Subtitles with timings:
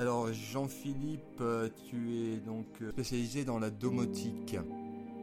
[0.00, 4.56] Alors Jean-Philippe, euh, tu es donc euh, spécialisé dans la domotique.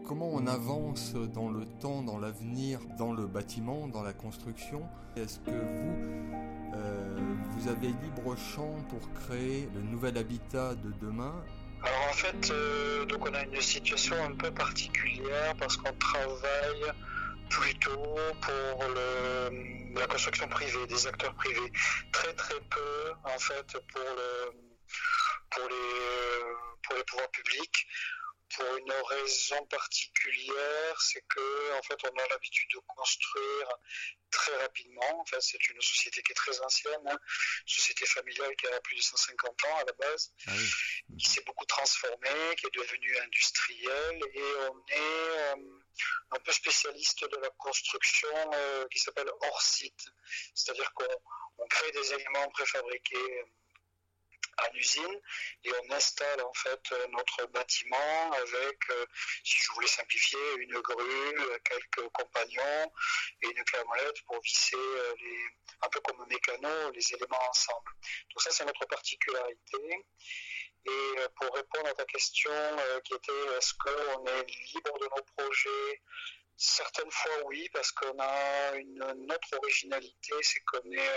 [0.08, 4.84] Comment on avance dans le temps, dans l'avenir, dans le bâtiment, dans la construction?
[5.18, 11.36] Est-ce que vous, euh, vous avez libre champ pour créer le nouvel habitat de demain?
[11.84, 12.54] Alors en fait,
[13.10, 16.94] donc on a une situation un peu particulière parce qu'on travaille
[17.50, 21.72] plutôt pour le, la construction privée, des acteurs privés.
[22.12, 24.61] Très très peu en fait pour, le,
[25.52, 27.88] pour, les, pour les pouvoirs publics.
[28.56, 33.78] Pour une raison particulière, c'est que en fait on a l'habitude de construire
[34.32, 35.22] très rapidement.
[35.22, 37.18] En fait, c'est une société qui est très ancienne, hein.
[37.66, 40.52] société familiale qui a plus de 150 ans à la base, ah
[41.20, 45.56] qui s'est beaucoup transformée, qui est devenue industrielle, et on est euh,
[46.32, 50.06] un peu spécialiste de la construction euh, qui s'appelle hors site.
[50.56, 53.46] C'est-à-dire qu'on crée des éléments préfabriqués
[54.62, 55.20] en usine
[55.64, 59.06] et on installe en fait notre bâtiment avec, euh,
[59.44, 62.92] si je voulais simplifier, une grue, quelques compagnons
[63.42, 63.80] et une clé
[64.26, 65.46] pour visser euh, les,
[65.82, 67.92] un peu comme un mécano, les éléments ensemble.
[68.30, 70.06] Donc ça c'est notre particularité.
[70.84, 72.52] Et euh, pour répondre à ta question
[73.04, 76.02] qui était est-ce qu'on est libre de nos projets?
[76.58, 81.10] Certaines fois oui, parce qu'on a une, autre originalité, c'est qu'on est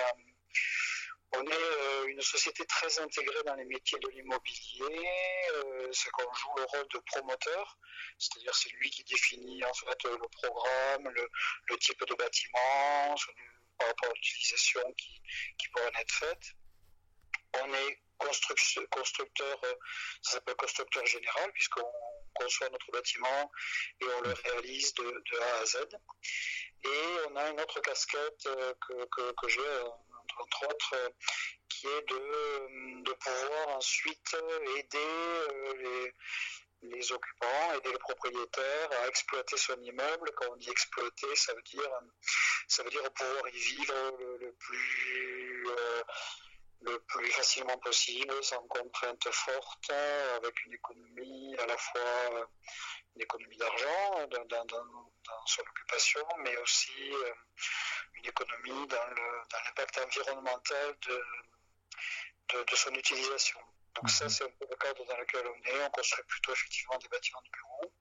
[1.36, 5.08] on est euh, une société très intégrée dans les métiers de l'immobilier.
[5.54, 7.78] Euh, c'est qu'on joue le rôle de promoteur,
[8.18, 13.14] c'est-à-dire c'est lui qui définit en fait le programme, le, type de bâtiment,
[13.78, 16.52] par rapport à l'utilisation qui, pourrait être faite.
[17.62, 19.74] On est constructeur, euh,
[20.22, 21.92] ça s'appelle constructeur général, puisqu'on
[22.34, 23.52] conçoit notre bâtiment
[24.00, 25.76] et on le réalise de, A à Z.
[26.84, 29.60] Et on a une autre casquette que, que, que j'ai
[30.38, 31.08] entre autres, euh,
[31.68, 34.36] qui est de, pouvoir ensuite
[34.76, 36.14] aider euh, les,
[36.82, 40.30] les occupants, aider les propriétaires à exploiter son immeuble.
[40.36, 41.90] Quand on dit exploiter, ça veut dire,
[42.68, 46.02] ça veut dire pouvoir y vivre le, plus, euh,
[46.94, 49.90] le plus facilement possible, sans contraintes fortes,
[50.36, 52.48] avec une économie à la fois
[53.16, 57.12] une économie d'argent dans, dans, dans, son occupation, mais aussi
[58.14, 59.06] une économie dans
[59.64, 63.60] l'impact environnemental de, de, son utilisation.
[63.94, 64.30] Donc ça, mhm.
[64.30, 65.84] c'est un peu le cadre dans lequel on est.
[65.84, 67.92] On construit plutôt effectivement des bâtiments de bureaux,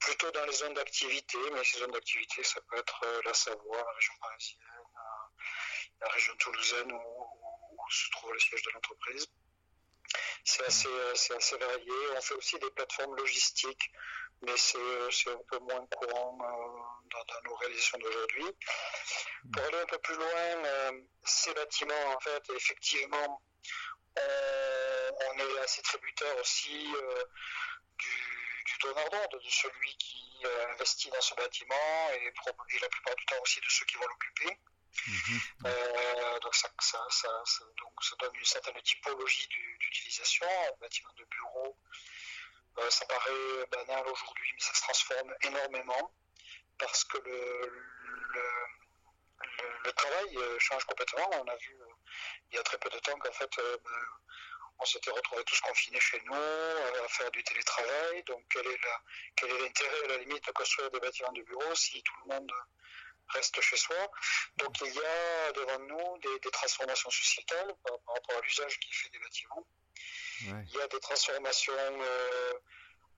[0.00, 3.76] plutôt dans les zones d'activité, mais ces zones d'activité, ça peut être euh, la Savoie,
[3.76, 6.92] la région parisienne, euh, la région toulousaine
[7.86, 9.26] où, se trouve le siège de l'entreprise.
[10.44, 11.92] C'est assez, euh, assez varié.
[12.16, 13.90] On fait aussi des plateformes logistiques
[14.42, 18.44] mais c'est un peu moins courant euh, dans, nos réalisations d'aujourd'hui.
[19.52, 23.42] Pour aller un peu plus loin, euh, ces bâtiments, en fait, effectivement,
[24.16, 27.24] on, est assez tributaire aussi euh,
[27.98, 30.42] du donneur d'ordre, de celui qui
[30.74, 32.24] investit dans ce bâtiment et,
[32.80, 34.58] la plupart du temps aussi de ceux qui vont l'occuper.
[35.06, 35.40] Mhm.
[36.40, 39.48] donc, ça, donc, ça donne une certaine typologie
[39.80, 41.78] d'utilisation, un bâtiment de bureau
[42.78, 46.14] euh, ça paraît banal aujourd'hui, mais ça se transforme énormément
[46.78, 47.82] parce que le,
[49.92, 51.26] travail euh, change complètement.
[51.32, 51.86] On a vu euh,
[52.50, 54.00] il y a très peu de temps qu'en fait, ben,
[54.78, 58.22] on s'était retrouvés tous confinés chez nous à faire du télétravail.
[58.24, 62.14] Donc, quel est, l'intérêt à la limite de construire des bâtiments de bureaux si tout
[62.26, 62.52] le monde
[63.28, 64.10] reste chez soi.
[64.56, 68.92] Donc, il y a devant nous des, transformations sociétales par, par rapport à l'usage qui
[68.92, 69.66] fait des bâtiments.
[70.42, 72.52] Il y a des transformations euh,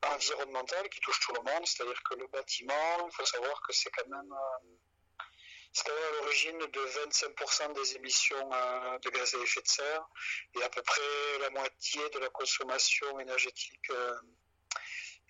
[0.03, 3.91] environnementales qui touchent tout le monde, c'est-à-dire que le bâtiment, il faut savoir que c'est
[3.91, 5.25] quand même euh,
[5.73, 9.69] c'est quand même à l'origine de 25% des émissions euh, de gaz à effet de
[9.69, 10.09] serre.
[10.57, 13.91] Et à peu près la moitié de la consommation énergétique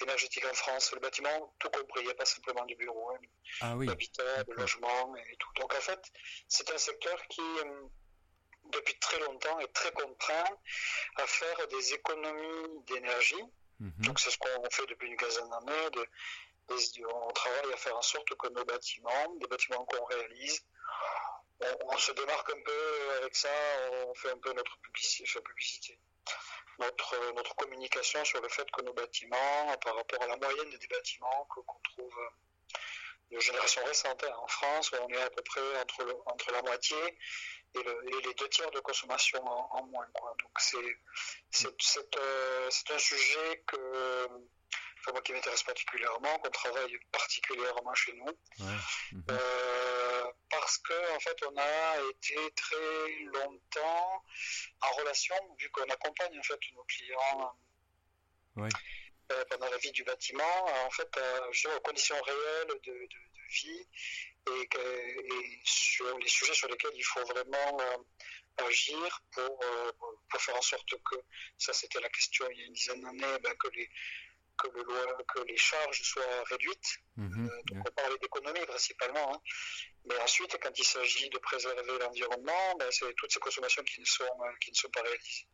[0.00, 0.92] énergétique en France.
[0.92, 3.18] Le bâtiment, tout compris, il n'y a pas simplement du bureau, hein,
[3.60, 5.48] ah l'habitat, le logement et tout.
[5.60, 6.00] Donc en fait,
[6.48, 7.42] c'est un secteur qui
[8.72, 10.44] depuis très longtemps est très contraint
[11.16, 13.42] à faire des économies d'énergie.
[13.80, 13.92] Mhm.
[13.98, 15.90] Donc c'est ce qu'on fait depuis une quinzaine d'années.
[15.92, 16.06] De,
[16.68, 20.62] on travaille à faire en sorte que nos bâtiments, des bâtiments qu'on réalise,
[21.60, 23.48] on, se démarque un peu avec ça,
[24.06, 25.98] on fait un peu notre publicité,
[26.78, 30.86] notre, notre communication sur le fait que nos bâtiments, par rapport à la moyenne des
[30.86, 32.14] bâtiments qu'on trouve
[33.30, 36.96] de génération récente hein, en France, on est à peu près entre, entre la moitié
[37.74, 37.82] et,
[38.24, 40.06] les deux tiers de consommation en, moins.
[40.14, 40.34] Quoi.
[40.40, 40.78] Donc c'est
[42.16, 44.28] euh, un sujet que
[45.08, 48.38] enfin, moi qui m'intéresse particulièrement, qu'on travaille particulièrement chez nous,
[49.30, 54.24] euh, parce que en fait on a été très longtemps
[54.82, 57.56] en relation vu qu'on accompagne en fait nos clients
[59.30, 63.18] euh, pendant la vie du bâtiment en fait euh, aux conditions réelles de, de,
[63.50, 63.86] vie
[64.50, 69.60] et, et, sur les sujets sur lesquels il faut vraiment euh, agir pour,
[70.30, 71.16] pour, faire en sorte que
[71.56, 73.88] ça c'était la question il y a une dizaine d'années ben, que les
[74.58, 76.98] que, le, que les charges soient réduites.
[77.16, 79.34] Mhm, euh, donc on parlait d'économie principalement.
[79.34, 79.40] Hein.
[80.06, 84.06] Mais ensuite, quand il s'agit de préserver l'environnement, ben, c'est toutes ces consommations qui ne
[84.06, 85.48] sont, euh, qui ne sont pas réalisées.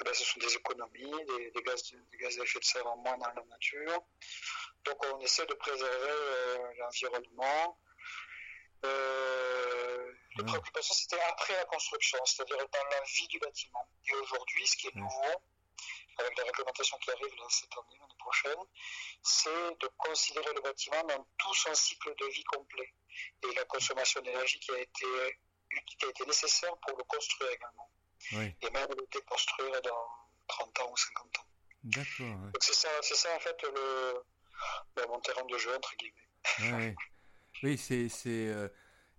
[0.00, 2.96] Eh ben, ce sont des économies, des, gaz, des gaz à effet de serre en
[2.96, 4.00] moins dans la nature.
[4.84, 7.78] Donc on essaie de préserver euh, l'environnement.
[10.36, 13.86] les préoccupations, c'était après la construction, c'est-à-dire dans la vie du bâtiment.
[14.08, 15.42] Et aujourd'hui, ce qui est nouveau,
[16.18, 18.64] avec la réglementation qui arrive cette année, l'année prochaine,
[19.22, 22.92] c'est de considérer le bâtiment dans tout son cycle de vie complet
[23.42, 25.06] et la consommation d'énergie qui a été
[25.86, 27.90] qui a été nécessaire pour le construire également.
[28.60, 30.06] Et même le déconstruire dans
[30.48, 31.46] 30 ans ou 50 ans.
[31.84, 32.36] D'accord.
[32.52, 34.22] Donc c'est ça, c'est ça en fait le,
[34.94, 36.94] ben, mon terrain de jeu entre guillemets.
[37.62, 38.68] oui, c'est c'est euh,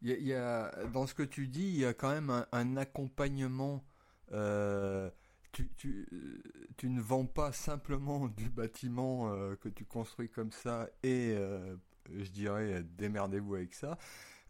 [0.02, 3.84] y, a dans ce que tu dis, il y a quand même un, un accompagnement
[4.32, 5.10] euh,
[5.54, 6.42] tu, tu, euh,
[6.78, 11.78] tu, ne vends pas simplement du bâtiment euh, que tu construis comme ça et euh,
[12.14, 13.98] je dirais démerdez-vous avec ça.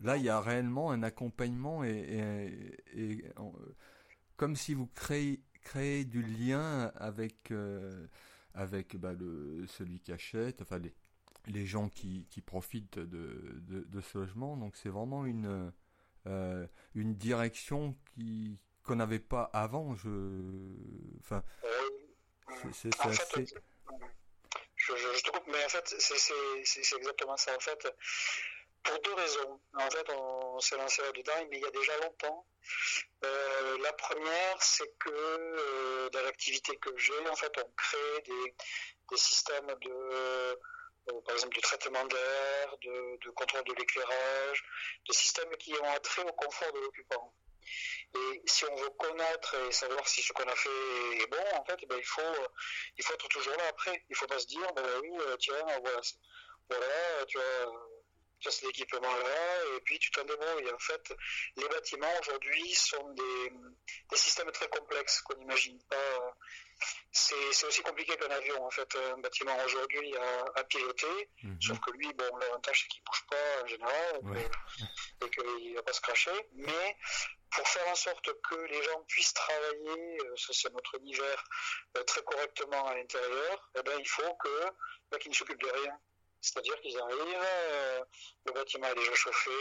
[0.02, 3.24] Là, il y a réellement un accompagnement et, et,
[4.36, 7.54] comme si vous créez, créez du lien avec,
[8.54, 9.14] avec bah,
[9.68, 10.94] celui qui achète, enfin les,
[11.46, 14.58] les gens qui, qui profitent de, de, de, ce logement.
[14.58, 15.72] Donc c'est vraiment une,
[16.96, 19.96] une direction qui, qu'on n'avait pas avant.
[19.96, 20.10] Je,
[21.20, 21.44] enfin,
[22.74, 23.46] c'est assez.
[24.76, 27.56] je, je, te coupe, mais en fait, c'est exactement ça.
[27.56, 27.88] En fait,
[28.84, 29.60] pour deux raisons.
[29.76, 32.46] En fait, on, s'est lancé là-dedans, mais il y a déjà longtemps.
[33.24, 38.56] Euh, la première, c'est que euh, dans l'activité que j'ai, en fait, on crée des,
[39.10, 40.56] des systèmes de, euh,
[41.26, 44.64] par exemple, de traitement d'air, de, de, contrôle de l'éclairage,
[45.08, 47.34] des systèmes qui ont attrait au confort de l'occupant.
[48.16, 51.66] Et si on veut connaître et savoir si ce qu'on a fait est bon, en
[51.66, 52.22] fait, ben, il, faut,
[52.98, 54.04] il faut être toujours là après.
[54.10, 56.02] Il ne faut pas se dire, ben oui, euh, tiens, voilà,
[56.70, 57.93] voilà tu vois,
[58.44, 60.72] tu as cet équipement-là, et puis tu t'en débrouilles.
[60.72, 61.14] En fait,
[61.56, 63.50] les bâtiments aujourd'hui sont des,
[64.10, 66.36] des, systèmes très complexes qu'on n'imagine pas.
[67.12, 71.62] C'est aussi compliqué qu'un avion, en fait, un bâtiment aujourd'hui à, à, piloter, mhm.
[71.62, 74.52] sauf que lui, bon, l'avantage c'est qu'il ne bouge pas en général,
[75.22, 76.98] et qu'il ne va pas se cracher, mais
[77.56, 81.44] pour faire en sorte que les gens puissent travailler, euh, ça c'est notre univers,
[81.98, 84.66] euh, très correctement à l'intérieur, eh ben, il faut que
[85.12, 86.00] bah, qu'ils ne s'occupent de rien.
[86.44, 88.04] C'est-à-dire qu'ils arrivent, euh,
[88.46, 89.52] le bâtiment est déjà chauffé,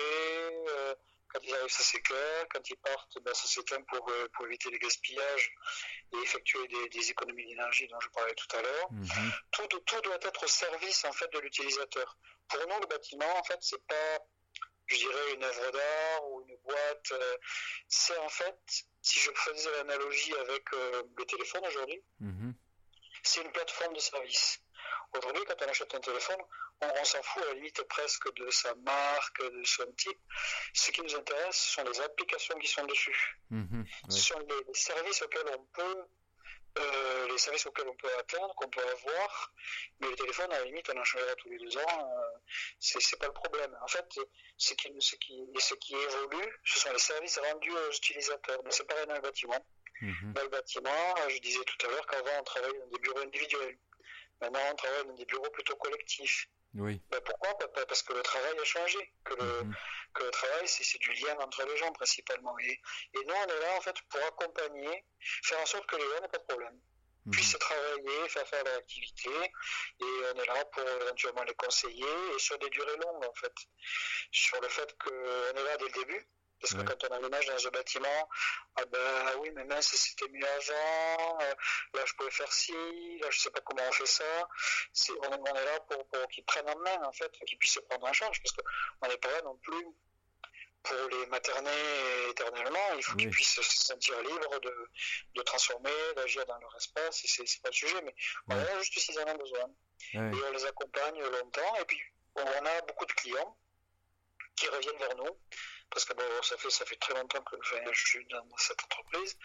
[1.29, 4.79] quand ils arrivent ça s'éclaire, quand ils partent ben, ça s'éteint pour, pour éviter les
[4.79, 5.55] gaspillages
[6.13, 8.93] et effectuer des, économies d'énergie dont je parlais tout à l'heure.
[8.93, 9.33] Mhm.
[9.53, 12.19] Tout, tout doit être au service en fait de l'utilisateur.
[12.49, 14.19] Pour nous, le bâtiment, en fait, c'est pas
[14.87, 17.13] je dirais, une œuvre d'art ou une boîte.
[17.13, 17.37] Euh,
[17.89, 18.57] c'est en fait,
[19.01, 22.55] si je faisais l'analogie avec euh, le téléphone aujourd'hui, mhm.
[23.23, 24.61] c'est une plateforme de service.
[25.15, 26.41] Aujourd'hui, quand on achète un téléphone,
[26.81, 30.19] on, s'en fout à la limite presque de sa marque, de son type.
[30.73, 33.39] Ce qui nous intéresse, ce sont les applications qui sont dessus.
[33.51, 36.05] Mhm, ce sont les, services auxquels on peut
[36.79, 39.53] euh, les services auxquels on peut atteindre, qu'on peut avoir,
[40.01, 42.39] mais le téléphone, à la limite, on en changera tous les deux ans, euh,
[42.81, 43.77] c'est pas le problème.
[43.83, 44.07] En fait,
[44.57, 48.63] ce qui, ce, qui, ce qui évolue, ce sont les services rendus aux utilisateurs.
[48.65, 49.67] Mais c'est pareil dans le bâtiment.
[50.01, 50.33] Mhm.
[50.33, 53.79] Dans le bâtiment, je disais tout à l'heure qu'avant, on travaillait dans des bureaux individuels.
[54.43, 56.49] Maintenant, on travaille dans des bureaux plutôt collectifs.
[56.75, 57.01] Oui.
[57.11, 57.57] Ben pourquoi
[57.87, 59.75] Parce que le travail a changé, que le, mhm.
[60.15, 62.59] que le travail, c'est du lien entre les gens principalement.
[62.59, 65.05] Et, et, nous, on est là en fait pour accompagner,
[65.45, 66.81] faire en sorte que les gens n'aient pas de problème,
[67.27, 67.33] mhm.
[67.33, 72.39] puissent travailler, faire faire leur activité, et on est là pour éventuellement les conseiller, et
[72.41, 73.55] sur des durées longues en fait.
[74.33, 76.29] Sur le fait qu'on est là dès le début,
[76.63, 78.29] parce que quand on aménage dans un bâtiment,
[78.77, 81.55] ah ben oui, mais mince, c'était mieux avant, euh,
[81.95, 82.73] là je pouvais faire ci,
[83.21, 84.49] là je sais pas comment on fait ça.
[84.93, 87.81] C'est, on, est là pour, pour qu'ils prennent en main, en fait, qu'ils puissent se
[87.81, 89.87] prendre en charge, parce qu'on n'est pas là non plus
[90.85, 91.71] pour les materner
[92.31, 94.91] éternellement, il faut qu'ils puissent se sentir libres de,
[95.35, 98.15] de transformer, d'agir dans leur espace, et c'est, c'est pas le sujet, mais
[98.49, 99.71] on a juste s'ils en ont besoin.
[100.15, 102.01] Et on les accompagne longtemps, et puis
[102.37, 103.57] on a beaucoup de clients
[104.57, 105.39] qui reviennent vers nous
[105.93, 109.37] parce que bon, ça fait, ça fait très longtemps que je suis dans cette entreprise.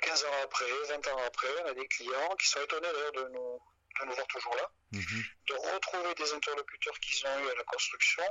[0.00, 3.12] 15 euh, ans après, 20 ans après, on a des clients qui sont étonnés d'ailleurs
[3.12, 3.62] de nous,
[4.00, 5.24] de nous voir toujours là, mhm.
[5.48, 8.24] de retrouver des interlocuteurs qu'ils ont eu à la construction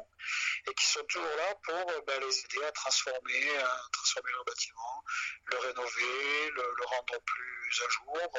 [0.67, 4.45] et qui sont toujours là pour euh, ben, les aider à transformer, à transformer leur
[4.45, 5.03] bâtiment,
[5.45, 8.29] le rénover, le, rendre plus à jour.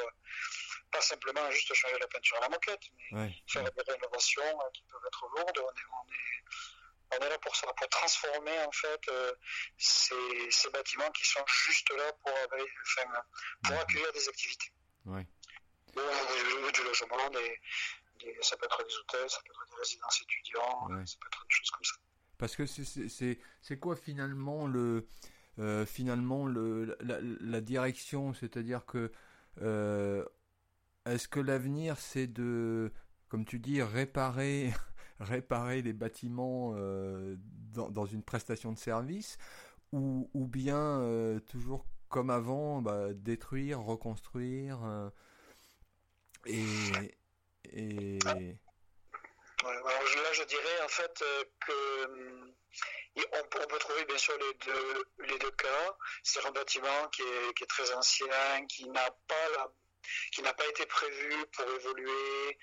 [0.90, 2.82] Pas simplement juste changer la peinture à la moquette,
[3.12, 5.58] mais faire des rénovations euh, qui peuvent être lourdes.
[5.58, 6.79] On est, on est,
[7.12, 9.32] on est là pour ça, pour transformer en fait euh,
[9.78, 13.10] ces, ces, bâtiments qui sont juste là pour, enfin,
[13.64, 13.82] pour mhm.
[13.82, 14.72] accueillir des activités.
[15.06, 15.26] Ouais
[15.96, 17.58] ou du logement, des,
[18.20, 21.44] des, ça peut être des hôtels, ça peut être des résidences étudiants, ça peut être
[21.44, 21.96] des choses comme ça.
[22.38, 25.08] Parce que c'est quoi finalement le
[25.58, 29.12] euh, finalement le, la, la direction, c'est-à-dire que
[29.60, 30.24] euh,
[31.04, 32.92] est-ce que l'avenir c'est de
[33.28, 34.72] comme tu dis réparer
[35.20, 37.36] réparer les bâtiments euh,
[37.72, 39.36] dans, une prestation de service
[39.92, 44.78] ou, ou bien euh, toujours comme avant bah, détruire reconstruire
[46.46, 46.64] et,
[47.64, 48.18] et...
[48.24, 48.34] là,
[50.32, 52.54] je dirais en fait euh, que
[53.32, 55.96] on, peut trouver bien sûr les deux, les deux cas.
[56.22, 59.70] C'est un bâtiment qui est, qui est, très ancien, qui n'a pas la
[60.32, 62.58] qui n'a pas été prévu pour évoluer,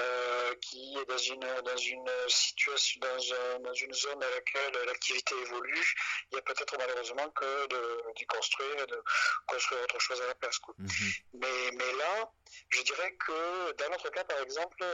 [0.00, 5.34] euh, qui est dans une, dans une situation, dans, dans une zone dans laquelle l'activité
[5.42, 5.94] évolue,
[6.30, 9.02] il y a peut-être malheureusement que de, de, construire, de
[9.46, 10.58] construire autre chose à la place.
[10.58, 10.74] Quoi.
[10.78, 11.22] Mm-hmm.
[11.34, 12.32] mais, mais là,
[12.70, 14.84] je dirais que dans notre cas, par exemple,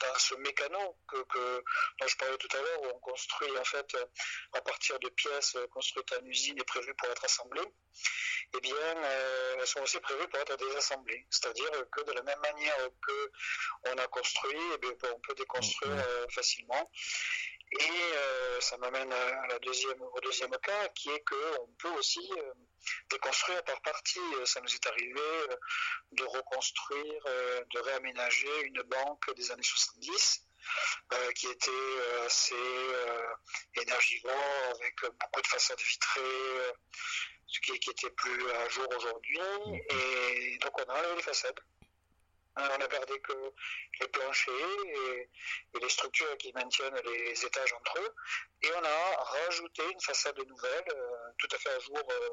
[0.00, 1.64] dans ce mécano que, que,
[2.00, 3.96] dont je parlais tout à l'heure, où on construit en fait
[4.52, 7.72] à partir de pièces construites en usine et prévues pour être assemblées,
[8.54, 11.26] eh bien, euh, elles sont aussi prévues pour être désassemblées.
[11.30, 13.30] C'est-à-dire que de la même manière que
[13.84, 16.90] on a construit, eh bien, on peut déconstruire euh, facilement.
[17.80, 18.21] Et euh,
[18.62, 22.52] ça m'amène à la deuxième, au deuxième cas, qui est qu'on peut aussi euh,
[23.10, 24.20] déconstruire par partie.
[24.44, 25.56] Ça nous est arrivé euh,
[26.12, 30.46] de reconstruire, euh, de réaménager une banque des années 70.
[31.12, 31.70] Euh, qui était
[32.24, 32.54] assez
[33.74, 36.72] énergivore, avec beaucoup de façades vitrées,
[37.48, 39.40] ce qui, qui était plus à jour aujourd'hui.
[39.66, 39.74] Mmh.
[39.74, 41.58] Et donc on a enlevé les façades.
[42.56, 43.52] Hein, on a gardé que
[44.00, 44.52] les planchers
[44.84, 45.30] et,
[45.80, 48.14] les structures qui maintiennent les étages entre eux.
[48.62, 52.28] Et on a rajouté une façade nouvelle, euh, tout à fait à jour euh,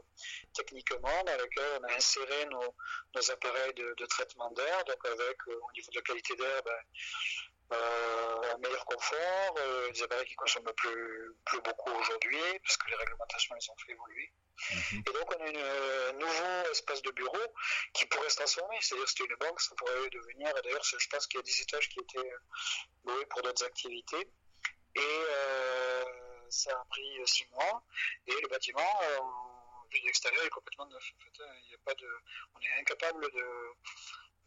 [0.53, 2.75] techniquement, dans laquelle on a inséré nos,
[3.31, 6.79] appareils de, traitement d'air, donc avec, euh, au niveau de qualité d'air, ben,
[7.71, 9.55] un meilleur confort,
[9.93, 13.91] des appareils qui consomment plus, plus beaucoup aujourd'hui, parce que les réglementations les ont fait
[13.91, 14.31] évoluer.
[14.71, 15.03] Mhm.
[15.07, 17.53] Et donc, on a un nouveau espace de bureau
[17.93, 18.77] qui pourrait se transformer.
[18.81, 20.53] C'est-à-dire, c'était une banque, ça pourrait devenir.
[20.63, 22.31] D'ailleurs, je pense qu'il y a des étages qui étaient
[23.05, 24.29] loués pour d'autres activités.
[24.95, 26.03] Et euh,
[26.49, 27.83] ça a pris six mois.
[28.27, 29.19] Et le bâtiment, euh,
[29.91, 31.03] vu de l'extérieur, est complètement neuf.
[31.15, 32.07] En fait, il y a pas de,
[32.55, 33.45] on est incapable de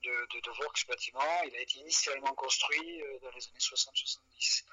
[0.03, 3.59] de, de, voir que ce bâtiment, il a été initialement construit euh, dans les années
[3.59, 4.65] 60-70.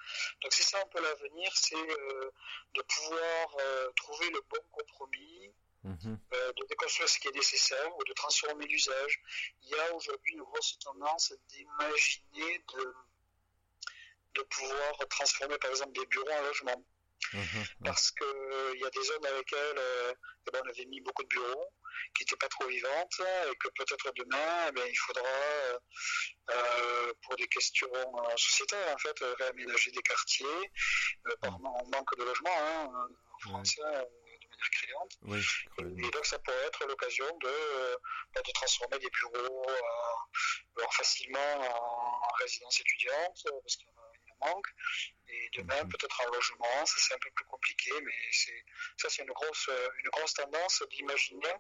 [0.42, 2.32] Donc c'est ça un peu l'avenir, c'est euh,
[2.74, 6.20] de pouvoir euh, trouver le bon compromis, mhm.
[6.32, 9.22] de déconstruire ce qui est nécessaire ou de transformer l'usage.
[9.64, 12.94] Il y a aujourd'hui une grosse tendance d'imaginer de,
[14.36, 16.86] de pouvoir transformer par exemple des bureaux en logements.
[17.34, 17.66] Mhm.
[17.84, 19.82] Parce qu'il y a des zones dans lesquelles
[20.48, 21.72] eh ben, on avait mis beaucoup de bureaux
[22.14, 25.80] qui n'était pas trop vivante et que peut-être demain, eh bien, il faudra, euh,
[26.52, 30.72] euh, pour des questions euh, sociétaires, en fait, réaménager des quartiers
[31.42, 32.90] par manque de logement hein,
[33.46, 33.76] en France.
[33.76, 35.18] de manière créante.
[35.24, 35.42] Oui,
[35.80, 37.98] et, donc ça pourrait être l'occasion de,
[38.34, 39.66] bah, de transformer des bureaux
[40.92, 44.68] facilement en, résidence étudiante, parce qu'il y en manque.
[45.32, 45.90] Et de même, mhm.
[45.90, 48.66] peut-être en logement, ça c'est un peu plus compliqué, mais c'est
[48.98, 49.70] ça c'est une grosse,
[50.04, 51.54] une grosse tendance d'imaginer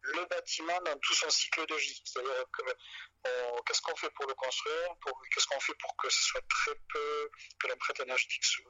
[0.00, 2.02] le bâtiment dans tout son cycle de vie.
[2.04, 2.44] C'est-à-dire
[3.66, 4.94] qu'est-ce qu'on fait pour le construire,
[5.32, 8.64] qu'est-ce qu'on fait pour que ce soit très peu, que l'empreinte énergétique soit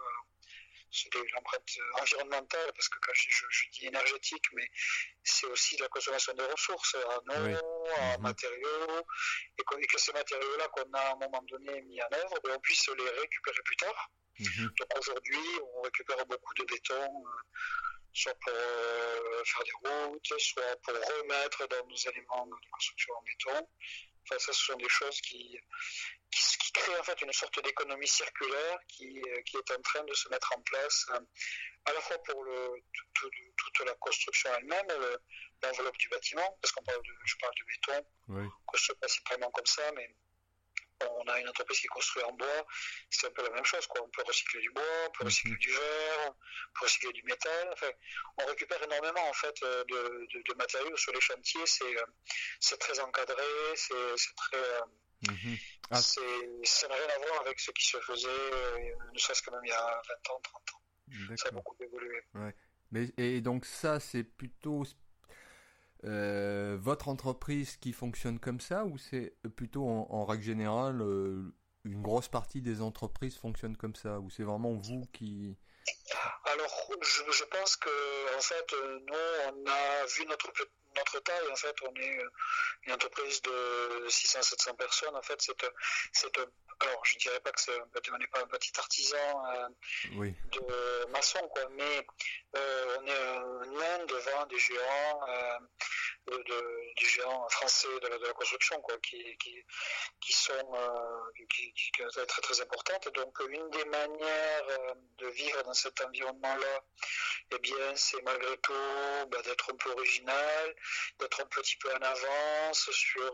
[0.90, 1.62] c'est l'empreinte
[2.00, 4.68] environnementale, parce que quand je, dis énergétique, mais
[5.22, 7.56] c'est aussi la consommation de ressources, en eau,
[7.98, 8.22] en mhm.
[8.22, 9.02] matériaux,
[9.58, 12.60] et que, ces matériaux-là qu'on a à un moment donné mis en œuvre, ben, on
[12.60, 14.10] puisse les récupérer plus tard.
[14.38, 14.70] Mhm.
[14.78, 17.02] Donc aujourd'hui, on récupère beaucoup de béton.
[17.04, 17.30] Euh,
[18.12, 23.22] soit pour euh, faire des routes, soit pour remettre dans nos éléments de construction en
[23.22, 23.68] béton.
[24.30, 25.58] Enfin, ça, ce sont des choses qui,
[26.30, 30.14] qui, créent en fait une sorte d'économie circulaire qui, euh, qui, est en train de
[30.14, 31.20] se mettre en place, euh,
[31.86, 32.74] à la fois pour le,
[33.14, 34.86] toute la construction elle-même,
[35.62, 38.48] l'enveloppe du bâtiment, parce qu'on parle de, je parle de béton, oui.
[38.66, 40.14] construit principalement comme ça, mais
[41.06, 42.66] on a une entreprise qui construit en bois,
[43.10, 43.86] c'est un peu la même chose.
[43.86, 44.02] Quoi.
[44.02, 45.58] On peut recycler du bois, on peut recycler mhm.
[45.58, 46.32] du verre, on
[46.78, 47.70] peut recycler du métal.
[47.72, 47.90] Enfin,
[48.38, 51.66] on récupère énormément en fait euh, de, de, de matériaux sur les chantiers.
[51.66, 52.04] C'est, euh,
[52.60, 54.58] c'est très encadré, c'est, c'est très,
[55.22, 55.56] Mhm.
[55.90, 56.00] Ah.
[56.00, 56.20] Ça
[56.88, 59.70] n'a rien à voir avec ce qui se faisait, euh, ne serait-ce que même il
[59.70, 61.36] y a 20 ans, 30 ans.
[61.36, 62.22] Ça a beaucoup évolué.
[62.34, 62.54] Ouais.
[62.90, 64.84] Mais, et donc ça, c'est plutôt
[66.04, 71.52] euh, votre entreprise qui fonctionne comme ça ou c'est plutôt en, règle générale euh,
[71.84, 75.56] une grosse partie des entreprises fonctionnent comme ça ou c'est vraiment vous qui
[76.44, 78.74] alors je, je, pense que en fait
[79.08, 79.14] nous
[79.48, 80.52] on a vu notre
[80.96, 82.18] notre taille en fait on est
[82.84, 85.54] une entreprise de 600-700 personnes en fait c'est
[86.12, 86.38] c'est
[86.80, 87.72] alors je dirais pas que c'est
[88.12, 89.16] on n'est pas un petit artisan
[89.48, 89.68] euh,
[90.12, 92.06] de maçon quoi mais
[92.56, 95.58] euh, on est un devant des géants euh,
[96.30, 99.64] de, des géants français de la, construction quoi qui, qui,
[100.20, 100.72] qui sont
[101.50, 103.08] qui, qui, très très importantes.
[103.14, 104.66] Donc une des manières
[105.18, 106.84] de vivre dans cet environnement là
[107.52, 108.72] eh bien c'est malgré tout
[109.30, 110.74] bah, d'être un peu original
[111.18, 113.32] d'être un petit peu en avance sur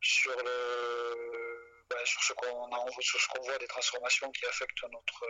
[0.00, 5.26] sur le bah, sur ce qu'on voit des transformations qui affectent notre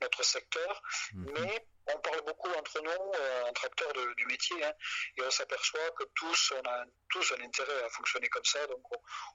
[0.00, 0.82] notre secteur,
[1.12, 1.32] mhm.
[1.38, 4.72] mais on parle beaucoup entre nous, euh, entre acteurs du métier, hein,
[5.16, 8.82] et on s'aperçoit que tous on a tous un intérêt à fonctionner comme ça, donc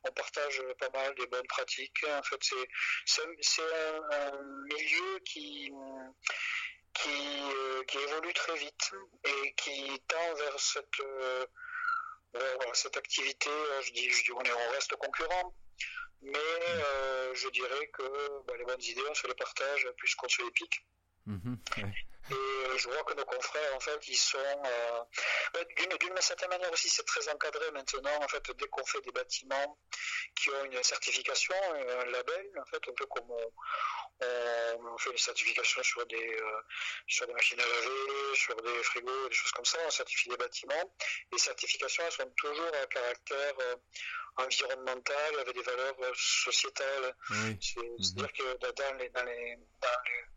[0.03, 2.03] on, partage pas mal des bonnes pratiques.
[2.09, 2.67] En fait, c'est
[3.41, 3.61] c'est
[4.13, 5.71] un, milieu qui
[6.93, 8.91] qui, euh, qui, évolue très vite
[9.23, 11.45] et qui tend vers cette, euh,
[12.73, 13.49] cette activité,
[13.83, 15.53] je dis, je dis on, est, on reste concurrent,
[16.21, 18.03] mais euh, je dirais que
[18.47, 20.85] bah, les bonnes idées, on se les partage puisqu'on se les pique.
[22.29, 26.71] Et euh, je vois que nos confrères, en fait, ils sont euh, d'une certaine manière
[26.71, 28.15] aussi, c'est très encadré maintenant.
[28.21, 29.77] En fait, dès qu'on fait des bâtiments
[30.35, 35.83] qui ont une certification, un label, en fait, un peu comme on, fait des certifications
[35.83, 36.41] sur des
[37.07, 40.37] sur des machines à laver, sur des frigos, des choses comme ça, on certifie des
[40.37, 40.95] bâtiments.
[41.31, 43.53] Les certifications, elles sont toujours à caractère
[44.37, 47.15] environnementales, avec des valeurs euh, sociétales.
[47.59, 50.36] C'est-à-dire que dans les, dans les, dans les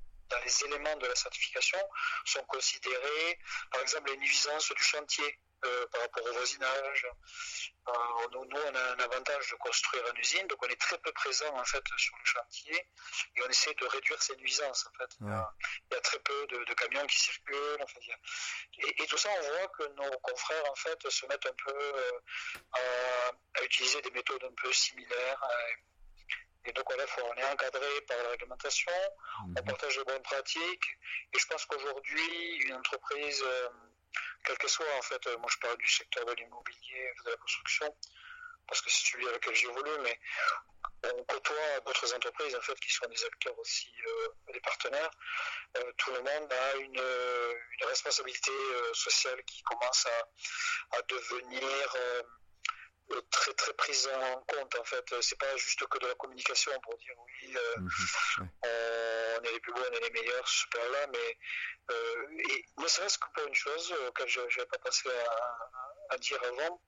[0.67, 1.79] éléments de la certification
[2.25, 3.39] sont considérés,
[3.71, 5.39] par exemple, les nuisances du chantier.
[5.67, 7.07] Euh, par rapport au voisinage.
[7.89, 7.93] Euh,
[8.33, 11.55] nous, on a un avantage de construire une usine, donc on est très peu présent
[11.55, 12.77] en fait sur le chantier
[13.37, 14.87] et on essaie de réduire ces nuisances.
[14.87, 15.17] En fait.
[15.21, 17.85] Il, y a, très peu de, camions qui circulent.
[18.79, 22.21] et, tout ça, on voit que nos confrères en fait se mettent un peu euh,
[22.73, 25.45] à, utiliser des méthodes un peu similaires.
[26.67, 28.93] Et donc, à la fois, on est encadré par la réglementation,
[29.45, 29.65] on mhm.
[29.65, 30.99] partage de bonnes pratiques.
[31.33, 33.45] Et je pense qu'aujourd'hui, une entreprise
[34.45, 37.37] quel que soit en fait, euh, moi je parle du secteur de l'immobilier, de la
[37.37, 37.95] construction,
[38.67, 40.19] parce que c'est celui avec lequel j'évolue, mais
[41.05, 45.11] on côtoie d'autres entreprises en fait qui sont des acteurs aussi, euh, des partenaires.
[45.77, 48.53] Euh, tout le monde a une, une responsabilité
[48.93, 51.97] sociale qui commence à, à devenir
[53.31, 55.05] très très prise en compte en fait.
[55.21, 58.49] C'est pas juste que de la communication pour dire oui, euh, mhm,
[59.39, 61.39] on est les plus beaux, on est les meilleurs, super là, mais
[61.91, 65.09] euh, et ne serait-ce que pour une chose auquel je n'avais pas pensé
[66.11, 66.83] à, dire avant,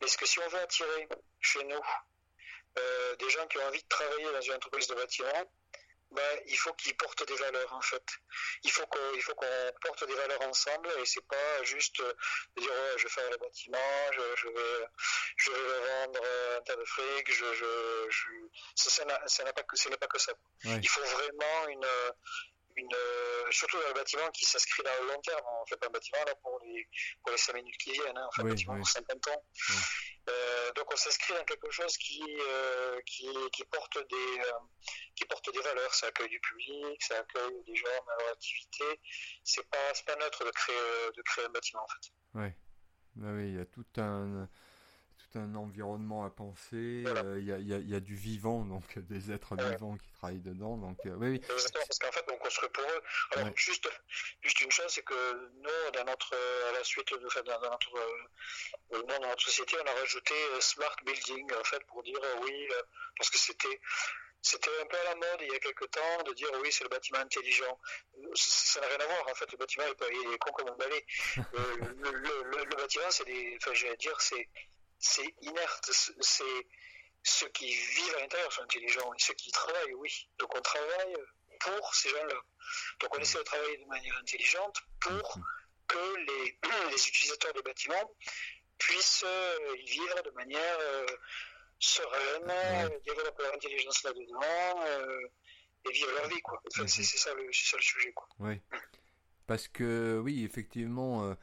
[0.00, 1.08] est-ce que si on veut attirer
[1.40, 1.80] chez nous
[2.78, 5.52] euh, des gens qui ont envie de travailler dans une entreprise de bâtiment,
[6.12, 8.04] ben, il faut qu'ils portent des valeurs en fait.
[8.64, 12.70] Il faut qu'on faut qu'on porte des valeurs ensemble et c'est pas juste de dire
[12.70, 14.86] ouais, je vais faire le bâtiment, je, je vais
[15.36, 16.20] je vais vendre
[16.56, 18.88] un tas de fric, je, je, je...
[19.26, 20.32] ça n'a pas que ce n'est pas que ça.
[20.64, 21.86] Il faut vraiment une
[22.76, 22.94] une,
[23.50, 25.42] surtout dans le bâtiment qui s'inscrit dans le long terme.
[25.60, 26.88] On fait pas un bâtiment là pour les,
[27.22, 28.26] pour les 5 minutes qui viennent, hein.
[28.28, 29.44] on fait un bâtiment pour 50 ans.
[30.28, 34.58] Euh, donc on s'inscrit dans quelque chose qui, euh, qui, qui, porte des, euh,
[35.16, 35.94] qui porte des valeurs.
[35.94, 38.84] Ça accueille du public, ça accueille des gens dans leur activité.
[39.44, 42.12] C'est pas, pas neutre de créer, de créer un bâtiment en fait.
[42.34, 42.48] Oui,
[43.16, 44.48] oui, il y a tout un
[45.36, 50.10] un environnement à penser, euh, il y, a, du vivant, donc des êtres vivants qui
[50.12, 50.76] travaillent dedans.
[50.76, 52.21] Donc, euh, oui, parce qu'en fait,
[52.60, 53.02] pour eux.
[53.32, 53.88] Alors, juste,
[54.42, 56.34] juste une chose, c'est que nous, dans notre,
[56.68, 61.52] à la suite, de, dans, notre, euh, dans notre société, on a rajouté Smart Building,
[61.54, 62.68] en fait, pour dire oui,
[63.16, 63.80] parce que c'était
[64.44, 66.82] c'était un peu à la mode il y a quelques temps de dire oui c'est
[66.82, 67.78] le bâtiment intelligent.
[68.34, 71.06] Ça n'a rien à voir en fait le bâtiment il est con comme un balai.
[71.52, 74.48] le, le, le, bâtiment c'est des, enfin je vais dire c'est
[74.98, 75.90] c'est inerte.
[75.92, 76.66] C'est
[77.24, 80.28] ceux qui vivent à l'intérieur sont intelligents et ceux qui travaillent, oui.
[80.38, 81.16] Donc on travaille
[81.64, 82.40] pour ces gens-là.
[83.00, 85.38] Donc on essaie de travailler de manière intelligente pour
[85.86, 86.58] que les,
[86.90, 88.14] les utilisateurs des bâtiments
[88.78, 91.06] puissent euh, y vivre de manière euh,
[91.78, 94.84] sereine, euh, développer leur intelligence là-dedans
[95.84, 96.40] et vivre leur vie.
[96.42, 96.60] Quoi.
[96.86, 98.12] c'est, ça le, ça le sujet.
[98.12, 98.28] Quoi.
[98.38, 98.60] Oui.
[99.46, 101.36] Parce que oui, effectivement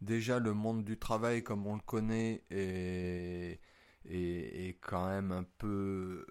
[0.00, 3.60] déjà le monde du travail comme on le connaît est,
[4.04, 6.26] est, quand même un peu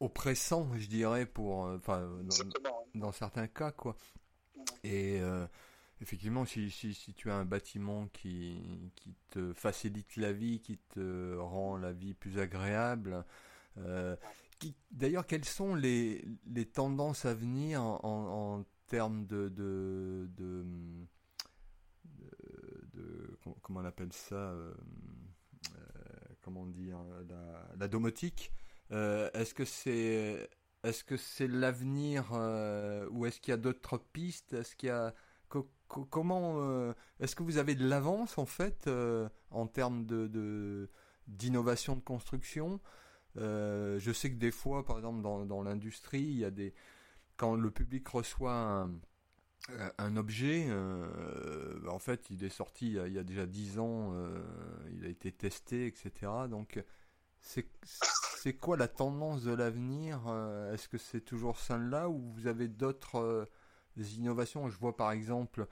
[0.00, 2.08] oppressant, je dirais, pour, enfin,
[2.94, 3.96] dans, certains cas, quoi.
[4.82, 5.20] Et
[6.00, 10.78] effectivement, si, si, si, tu as un bâtiment qui, qui te facilite la vie, qui
[10.78, 13.24] te rend la vie plus agréable,
[13.78, 14.16] euh,
[14.90, 20.66] D'ailleurs, quelles sont les, les, tendances à venir en, en, termes de, de, de,
[22.92, 24.74] de, comment on appelle ça euh,
[25.76, 28.52] euh, Comment dire la, la domotique?
[28.52, 30.48] euh, Est-ce que c'est
[30.82, 32.32] est-ce que c'est l'avenir
[33.12, 34.52] ou est-ce qu'il y a d'autres pistes?
[34.52, 35.14] Est-ce qu'il y a
[35.88, 38.88] comment est-ce que vous avez de l'avance en fait
[39.50, 40.88] en termes de
[41.28, 42.80] d'innovation de, construction?
[43.36, 46.74] Euh, je sais que des fois, par exemple, dans, dans l'industrie, il y a des
[47.36, 48.86] quand le public reçoit
[49.98, 54.42] un, objet, euh, en fait, il est sorti il y a, déjà 10 ans, euh,
[54.92, 56.32] il a été testé, etc.
[56.50, 56.82] Donc,
[57.40, 57.66] c'est
[58.54, 60.20] quoi la tendance de l'avenir
[60.72, 63.48] Est-ce que c'est toujours celle-là ou vous avez d'autres
[63.96, 64.68] innovations?
[64.68, 65.66] Je vois par exemple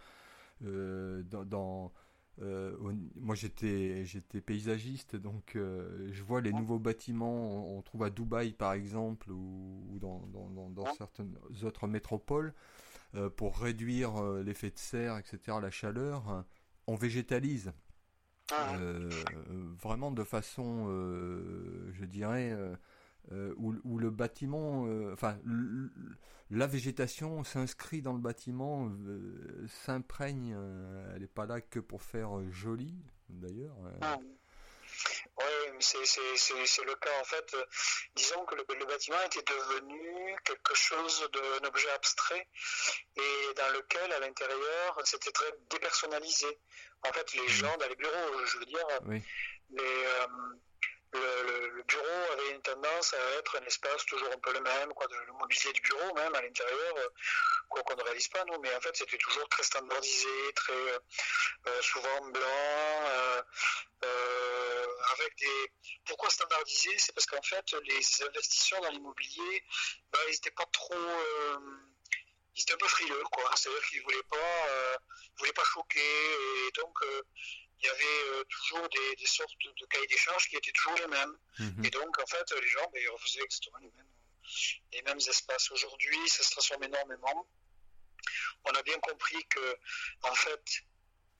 [0.60, 1.92] dans, dans
[2.40, 2.76] euh,
[3.16, 8.52] moi j'étais j'étais paysagiste donc euh, je vois les nouveaux bâtiments on, trouve à Dubaï
[8.52, 12.54] par exemple ou, dans, dans, dans, certaines autres métropoles
[13.16, 16.44] euh, pour réduire l'effet de serre etc la chaleur
[16.86, 17.72] on végétalise
[18.50, 18.76] ah
[19.80, 20.86] vraiment de façon
[21.92, 22.56] je dirais
[23.32, 25.38] euh, où, le bâtiment, euh, enfin,
[26.50, 30.56] la végétation s'inscrit dans le bâtiment, euh, s'imprègne,
[31.14, 32.94] elle n'est pas là que pour faire joli,
[33.28, 33.76] d'ailleurs.
[34.00, 34.16] Ah.
[34.18, 34.37] Oui,
[35.80, 37.56] c'est le cas en fait.
[38.14, 42.48] disons que le, bâtiment était devenu quelque chose d'un objet abstrait
[43.16, 46.58] et dans lequel, à l'intérieur, c'était très dépersonnalisé.
[47.08, 47.48] En fait, les mmh.
[47.48, 48.86] gens dans les bureaux, je veux dire,
[49.70, 50.04] les,
[51.12, 55.06] le, bureau avait une tendance à être un espace toujours un peu le même, quoi,
[55.10, 57.08] le mobilier du bureau même à l'intérieur, euh,
[57.68, 60.98] quoi qu'on ne réalise pas nous, mais en fait c'était toujours très standardisé, très euh,
[61.66, 63.44] euh, souvent blanc,
[65.12, 65.72] avec des.
[66.04, 66.90] Pourquoi standardisé?
[66.98, 69.64] C'est parce qu'en fait les investisseurs dans l'immobilier,
[70.12, 70.94] bah, ils n'étaient pas trop,
[72.54, 73.50] ils étaient un peu frileux, quoi.
[73.56, 74.22] C'est-à-dire qu'ils voulaient
[75.38, 76.98] voulaient pas choquer, donc
[77.80, 81.38] il y avait euh, toujours des, sortes de cahiers d'échange qui étaient toujours les mêmes.
[81.58, 81.84] Mhm.
[81.84, 84.12] Et donc, en fait, les gens, ben, ils refusaient exactement les mêmes,
[84.92, 85.70] les mêmes espaces.
[85.70, 87.48] Aujourd'hui, ça se transforme énormément.
[88.64, 89.78] On a bien compris que,
[90.22, 90.64] en fait,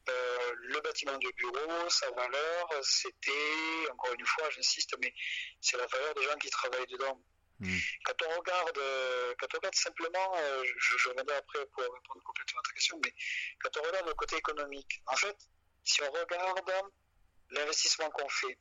[0.09, 5.13] euh, le bâtiment de bureau, sa valeur, c'était, encore une fois, j'insiste, mais
[5.61, 7.21] c'est la valeur des gens qui travaillent dedans.
[7.59, 7.81] Mhm.
[8.05, 12.61] Quand on regarde, euh, quand on regarde simplement, je, je reviendrai après pour répondre complètement
[12.61, 13.13] à ta question, mais
[13.61, 15.37] quand on regarde le côté économique, en fait,
[15.85, 16.91] si on regarde
[17.51, 18.59] l'investissement qu'on fait,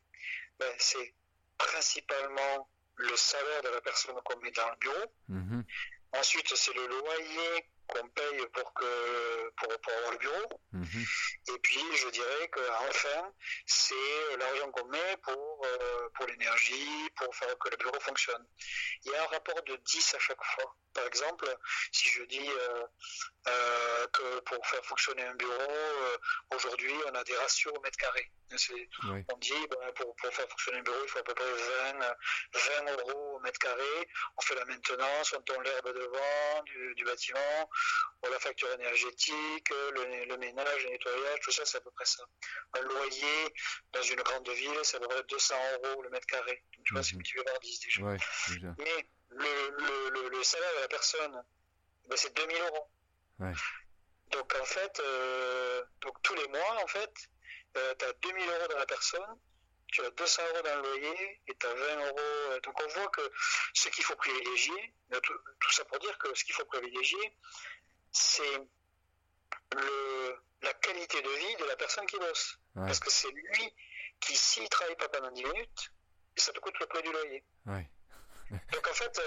[0.59, 1.13] ben, c'est
[1.57, 5.13] principalement le salaire de la personne qu'on met dans le bureau.
[5.27, 5.65] Mhm.
[6.13, 10.61] Ensuite, c'est le loyer qu'on paye pour que pour, avoir le bureau.
[10.73, 11.05] Mhm.
[11.49, 13.33] Et puis, je dirais qu'enfin,
[13.65, 18.45] c'est l'argent qu'on met pour, euh, pour l'énergie, pour faire que le bureau fonctionne.
[19.03, 20.75] Il y a un rapport de 10 à chaque fois.
[20.93, 21.47] Par exemple,
[21.91, 22.83] si je dis euh,
[23.47, 26.17] euh, que pour faire fonctionner un bureau,
[26.53, 28.31] aujourd'hui, on a des ratios au mètre carré.
[29.29, 31.51] On dit, ben, pour, pour, faire fonctionner un bureau, il faut à peu près
[31.93, 31.99] 20,
[32.85, 34.09] 20 euros au mètre carré.
[34.37, 37.69] On fait la maintenance, on tombe l'herbe devant du, du bâtiment,
[38.31, 42.23] la facture énergétique, le, ménage, le nettoyage, tout ça, c'est à peu près ça.
[42.73, 43.53] Un loyer
[43.93, 46.63] dans une grande ville, c'est à peu près 200 euros le mètre carré.
[46.75, 48.01] Donc, tu vois, c'est multiplié par 10 déjà.
[48.77, 51.43] Mais le, salaire de la personne,
[52.07, 52.89] ben, c'est 2000 euros.
[54.31, 57.13] Donc, en fait, euh, donc, tous les mois, en fait,
[57.77, 59.39] euh, tu as 2000 euros dans la personne,
[59.87, 62.59] tu as 200 euros dans le loyer et tu as 20 euros.
[62.63, 63.21] Donc on voit que
[63.73, 67.37] ce qu'il faut privilégier, tout, ça pour dire que ce qu'il faut privilégier,
[68.11, 68.67] c'est
[70.61, 72.59] la qualité de vie de la personne qui bosse.
[72.75, 73.73] Parce que c'est lui
[74.19, 75.91] qui, s'il ne travaille pas pendant 10 minutes,
[76.35, 77.43] ça te coûte le prix du loyer.
[78.73, 79.21] Donc en fait,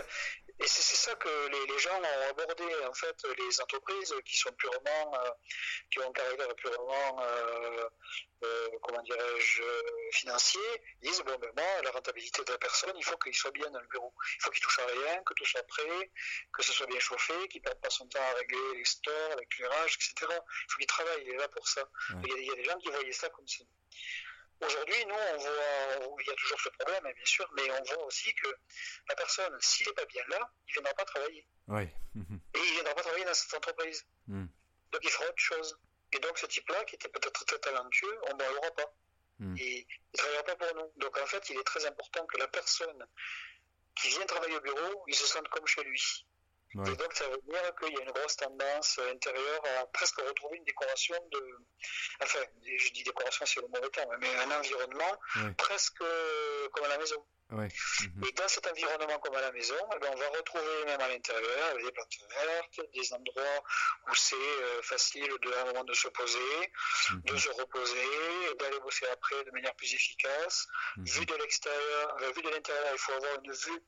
[0.63, 5.15] et c'est ça que les, gens ont abordé, en fait, les entreprises qui sont purement,
[5.15, 5.31] euh,
[5.91, 7.89] qui ont un caractère purement, euh,
[8.45, 9.63] euh, comment dirais-je,
[10.13, 10.61] financier,
[11.01, 13.81] disent, bon, ben moi, la rentabilité de la personne, il faut qu'il soit bien dans
[13.81, 14.13] le bureau.
[14.37, 16.11] Il faut qu'il touche à rien, que tout soit prêt,
[16.53, 19.37] que ce soit bien chauffé, qu'il ne perde pas son temps à régler les stores,
[19.39, 20.13] l'éclairage, etc.
[20.31, 21.89] Il faut qu'il travaille, il est là pour ça.
[22.23, 23.65] Il, y a, des gens qui voyaient ça comme ça.
[24.61, 27.83] Aujourd'hui, nous, on voit, il y a toujours ce problème, hein, bien sûr, mais on
[27.83, 28.49] voit aussi que
[29.09, 31.47] la personne, s'il n'est pas bien là, il ne viendra pas travailler.
[31.69, 31.83] Oui.
[32.55, 34.07] Et il ne viendra pas travailler dans cette entreprise.
[34.27, 34.47] Hmm.
[34.93, 35.79] Donc il fera autre chose.
[36.13, 38.95] Et donc ce type-là, qui était peut-être très talentueux, on ne l'aura pas.
[39.39, 39.57] Hmm.
[39.57, 40.93] Il ne travaillera pas pour nous.
[40.97, 43.07] Donc en fait, il est très important que la personne
[43.95, 46.27] qui vient travailler au bureau, il se sente comme chez lui.
[46.73, 50.59] Et donc, ça veut dire qu'il y a une grosse tendance intérieure à presque retrouver
[50.59, 51.59] une décoration de.
[52.23, 55.21] Enfin, je dis décoration, c'est le mauvais terme, mais un environnement
[55.57, 56.05] presque
[56.73, 57.27] comme à la maison.
[57.51, 58.25] Mhm.
[58.27, 61.09] Et dans cet environnement comme à la maison, eh ben, on va retrouver même à
[61.09, 63.65] l'intérieur des plantes vertes, des endroits
[64.09, 66.73] où c'est euh, facile de, un moment de se poser,
[67.11, 67.23] mhm.
[67.23, 70.67] de se reposer, d'aller bosser après de manière plus efficace.
[70.97, 71.05] Mhm.
[71.07, 73.83] Vu de l'extérieur, euh, vu de l'intérieur, il faut avoir une vue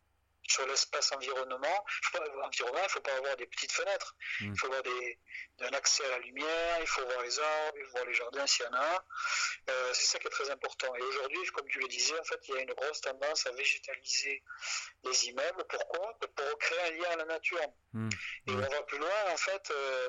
[0.48, 1.84] sur l'espace environnement.
[2.14, 4.14] Il ne faut pas avoir des petites fenêtres.
[4.40, 4.52] Mm.
[4.52, 5.18] Il faut avoir des,
[5.60, 8.46] un accès à la lumière, il faut voir les arbres, il faut voir les jardins
[8.46, 9.04] s'il y en a.
[9.70, 10.94] Euh, c'est ça qui est très important.
[10.96, 13.52] Et aujourd'hui, comme tu le disais, en fait, il y a une grosse tendance à
[13.52, 14.42] végétaliser
[15.04, 15.64] les immeubles.
[15.68, 16.18] Pourquoi?
[16.34, 17.60] Pour créer un lien à la nature.
[17.92, 18.08] Mm.
[18.48, 20.08] Et on va plus loin, en fait, euh,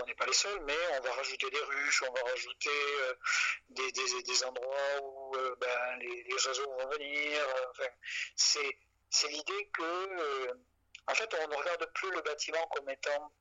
[0.00, 3.14] on n'est pas les seuls, mais on va rajouter des ruches, on va rajouter euh,
[3.70, 7.46] des, des, endroits où ben, les, les, oiseaux vont venir.
[7.70, 7.88] Enfin,
[8.36, 8.78] c'est
[9.12, 10.54] c'est l'idée que, euh,
[11.06, 13.32] en fait, on ne regarde plus le bâtiment comme étant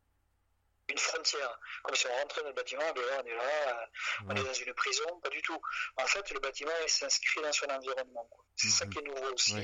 [0.89, 3.89] une frontière, comme si on rentrait dans le bâtiment, on est là,
[4.27, 5.59] on est dans une prison, pas du tout.
[5.95, 8.29] En fait, le bâtiment s'inscrit dans son environnement.
[8.57, 8.91] C'est ça mhm.
[8.91, 9.57] qui est nouveau aussi.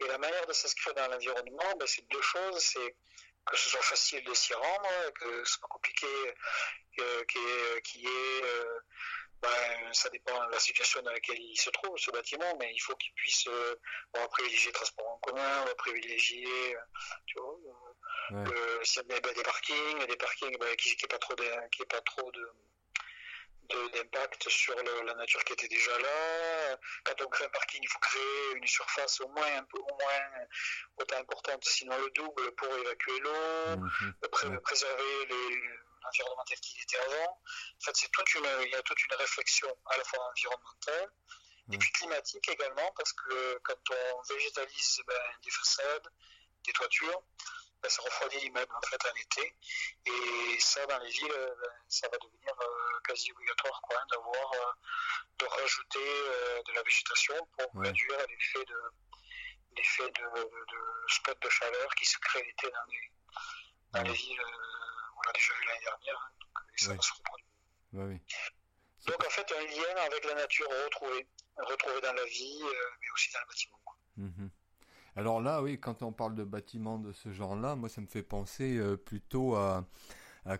[0.00, 2.58] Et la manière de s'inscrire dans l'environnement, ben, c'est deux choses.
[2.58, 2.96] C'est
[3.46, 6.06] que ce soit facile de s'y rendre, que ce soit compliqué,
[6.98, 8.80] euh, qui est, euh,
[9.42, 12.78] ben, ça dépend de la situation dans laquelle il se trouve, ce bâtiment, mais il
[12.80, 13.74] faut qu'il puisse euh,
[14.14, 16.80] on va privilégier le transport en commun, on va privilégier, euh,
[17.26, 17.56] tu vois,
[18.32, 22.00] euh, euh a des, parkings, des parkings ben, qui n'aient pas trop de, qui pas
[22.02, 22.52] trop de
[23.92, 26.76] d'impact sur la nature qui était déjà là.
[27.04, 29.94] Quand on crée un parking, il faut créer une surface au moins un peu, au
[29.94, 30.46] moins
[30.96, 34.60] autant importante, sinon le double pour évacuer l'eau, mhm.
[34.60, 35.60] préserver les,
[36.02, 37.32] l'environnement tel qu'il était avant.
[37.32, 41.10] En fait, c'est toute une, il y a toute une réflexion à la fois environnementale
[41.72, 46.08] et puis climatique également, parce que quand on végétalise ben, des façades,
[46.64, 47.22] des toitures,
[47.80, 49.56] ben, ça refroidit l'immeuble en fait en été.
[50.06, 54.72] Et ça, dans les villes, ben, ça va devenir euh, quasi obligatoire hein, d'avoir, euh,
[55.38, 58.80] de rajouter euh, de la végétation pour réduire l'effet de
[59.76, 63.12] l'effet de, de, spot de chaleur qui se crée l'été dans les,
[63.92, 64.42] dans les villes
[65.30, 68.20] l'a déjà vu l'année dernière, hein, donc ça va se reproduire.
[69.06, 73.10] Donc en fait, un lien avec la nature retrouvé, retrouvé dans la vie, euh, mais
[73.14, 73.80] aussi dans le bâtiment.
[74.16, 74.50] Mhm.
[75.16, 78.22] Alors là, oui, quand on parle de bâtiments de ce genre-là, moi, ça me fait
[78.22, 79.84] penser euh, plutôt à,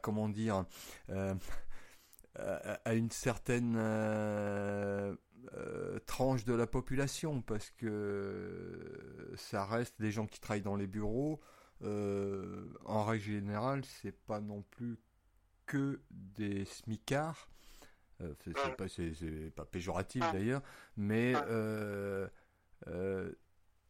[0.02, 0.64] comment dire,
[1.10, 1.34] euh,
[2.36, 3.74] à, une certaine
[6.06, 11.40] tranche de la population, parce que ça reste des gens qui travaillent dans les bureaux,
[11.40, 14.98] euh, en règle générale, c'est pas non plus
[15.66, 17.48] que des smicards.
[18.22, 20.62] Euh, c'est pas, péjoratif d'ailleurs,
[20.96, 22.28] mais euh,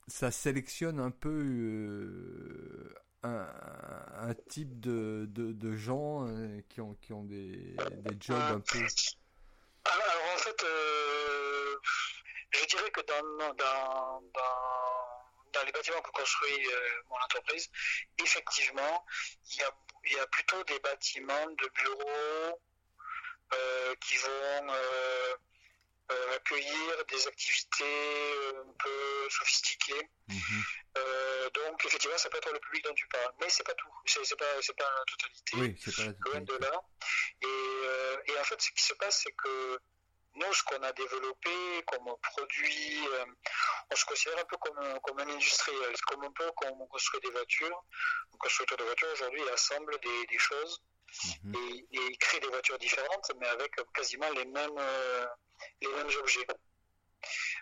[0.06, 6.28] ça sélectionne un peu un, type de, de, gens
[6.68, 8.78] qui, ont, qui ont des, des jobs un peu.
[8.78, 10.64] Alors en fait,
[12.52, 15.09] je dirais que dans, dans, dans
[15.52, 17.70] dans les bâtiments que construit euh, mon entreprise,
[18.18, 19.04] effectivement,
[19.50, 19.70] il y, a,
[20.04, 22.60] il y a plutôt des bâtiments de bureaux
[23.52, 25.34] euh, qui vont euh,
[26.36, 30.10] accueillir des activités un peu sophistiquées.
[30.28, 30.64] Mhm.
[31.54, 34.36] donc effectivement, ça peut être le public dont tu parles, mais c'est pas tout, c'est
[34.36, 34.44] pas,
[34.76, 36.30] pas la totalité, oui, pas la totalité.
[36.30, 36.82] loin de là.
[37.42, 39.80] Et, et en fait, ce qui se passe, c'est que
[40.36, 43.24] nous, ce qu'on a développé comme produit, euh,
[43.90, 47.20] on se considère un peu comme, comme un industriel, comme un peu comme on construit
[47.20, 47.84] des voitures.
[48.34, 50.82] Un constructeur de voitures aujourd'hui assemble des, choses
[51.44, 51.54] mhm.
[51.56, 55.26] et, il crée des voitures différentes, mais avec quasiment les mêmes, euh,
[55.80, 56.46] les mêmes objets.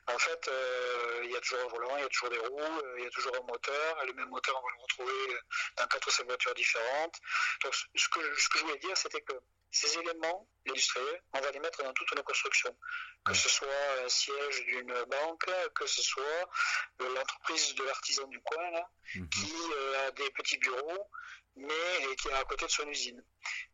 [0.08, 2.82] En fait, euh, il y a toujours un volant, il y a toujours des roues,
[2.96, 4.04] il y a toujours un moteur.
[4.06, 5.40] Le même moteur, on va le retrouver
[5.76, 7.16] dans quatre ou cinq voitures différentes.
[7.62, 9.34] Donc, ce que, ce que je voulais dire, c'était que
[9.70, 12.74] ces éléments industriels, on va les mettre dans toutes nos constructions.
[13.24, 13.68] Que ce soit
[14.04, 16.50] un siège d'une banque, que ce soit
[17.02, 18.70] euh, l'entreprise de l'artisan du coin,
[19.14, 19.28] mhm.
[19.28, 21.10] qui euh, a des petits bureaux,
[21.58, 23.22] mais qui est à côté de son usine.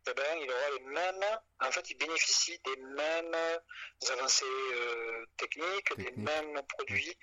[0.07, 3.35] Eh ben, il aura les mêmes, en fait, il bénéficie des mêmes
[4.11, 7.17] avancées euh, techniques, des mêmes produits,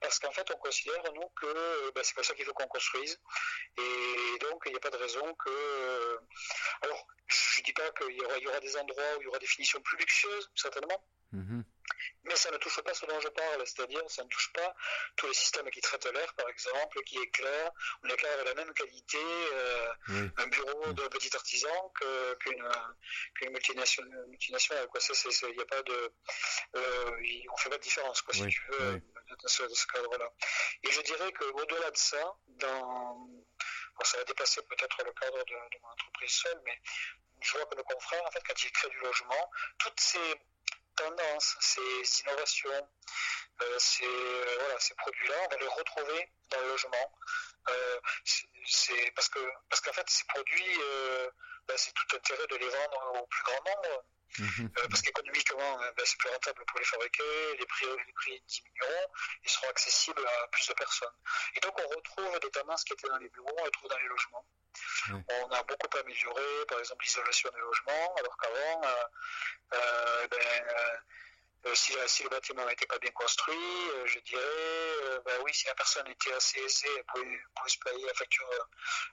[0.00, 3.18] parce qu'en fait, on considère, nous, que ben, c'est comme ça qu'il faut qu'on construise.
[3.76, 6.20] Et donc, il n'y a pas de raison que.
[6.82, 9.28] alors, je ne dis pas qu'il y aura, y aura, des endroits où il y
[9.28, 11.04] aura des finitions plus luxueuses, certainement.
[11.32, 11.64] Mhm.
[12.24, 14.74] Mais ça ne touche pas ce dont je parle, c'est-à-dire ça ne touche pas
[15.16, 17.72] tous les systèmes qui traitent l'air, par exemple, qui éclairent,
[18.02, 19.18] on éclaire de la même qualité
[19.52, 21.92] euh, un bureau d'un petit artisan
[22.40, 24.86] qu'une multinationale, multinationale.
[24.88, 25.00] Quoi.
[25.00, 25.14] Ça,
[25.48, 26.12] il n'y a pas de,
[26.76, 27.10] euh,
[27.52, 29.00] on fait pas de différence, quoi, si tu veux,
[29.42, 30.30] dans ce, ce cadre-là.
[30.82, 33.28] Et je dirais qu'au-delà de ça, dans,
[34.02, 36.80] ça va dépasser peut-être le cadre de, de mon entreprise seule, mais
[37.40, 40.34] je vois que nos confrères, en fait, quand ils créent du logement, toutes ces
[40.98, 42.88] tendances, ces innovations,
[43.62, 47.12] euh, ces, euh, ces produits-là, on va les retrouver dans le logement.
[47.68, 48.00] Euh,
[48.66, 50.78] c'est parce que parce qu'en fait, ces produits,
[51.66, 54.04] ben, c'est tout intérêt de les vendre au plus grand nombre.
[54.38, 54.70] Mhm.
[54.90, 59.08] parce qu'économiquement, ben, c'est plus rentable pour les fabriquer, les prix, les prix diminueront,
[59.42, 61.16] ils seront accessibles à plus de personnes.
[61.56, 63.98] Et donc on retrouve des tendances qui étaient dans les bureaux, on les retrouve dans
[63.98, 64.44] les logements.
[65.10, 69.04] On a beaucoup amélioré, par exemple, l'isolation des logements, alors qu'avant, euh,
[69.74, 70.64] euh, ben,
[71.68, 73.56] euh, si, le bâtiment n'était pas bien construit,
[74.06, 78.14] je dirais, ben oui, si la personne était assez aisée, elle pouvait, se payer la
[78.14, 78.48] facture,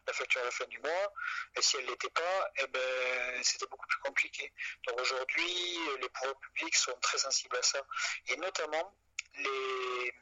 [0.08, 1.14] la facture à la fin du mois,
[1.56, 4.52] et si elle ne l'était pas, eh ben, c'était beaucoup plus compliqué.
[4.88, 7.82] Donc aujourd'hui, les pouvoirs publics sont très sensibles à ça,
[8.28, 8.96] et notamment
[9.38, 10.14] les,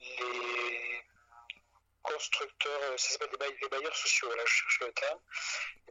[0.00, 1.04] les
[2.02, 5.18] constructeurs, euh, ça s'appelle les, bailleurs sociaux, là je cherche le terme.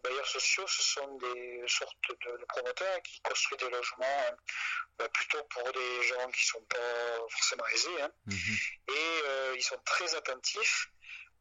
[0.03, 4.37] Les bailleurs sociaux, ce sont des sortes de, promoteurs qui construisent des logements
[4.97, 8.11] bah, plutôt pour des gens qui sont pas forcément aisés, hein.
[8.25, 8.57] mhm.
[8.89, 10.89] et euh, ils sont très attentifs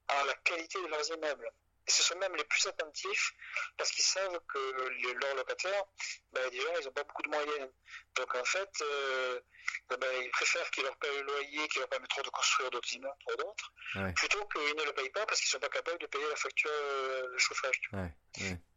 [0.08, 1.50] à la qualité de leurs immeubles.
[1.86, 3.32] Et ce sont même les plus attentifs
[3.76, 5.84] parce qu'ils savent que leurs locataires,
[6.32, 7.70] ben, déjà, ils n'ont pas beaucoup de moyens.
[8.16, 9.40] Donc en fait, euh,
[9.88, 13.14] ben, ils préfèrent qu'ils leur payent le loyer qui leur permettra de construire d'autres immeubles
[13.26, 13.72] pour d'autres,
[14.14, 16.36] plutôt qu'ils ne le payent pas parce qu'ils ne sont pas capables de payer la
[16.36, 17.80] facture euh, de chauffage.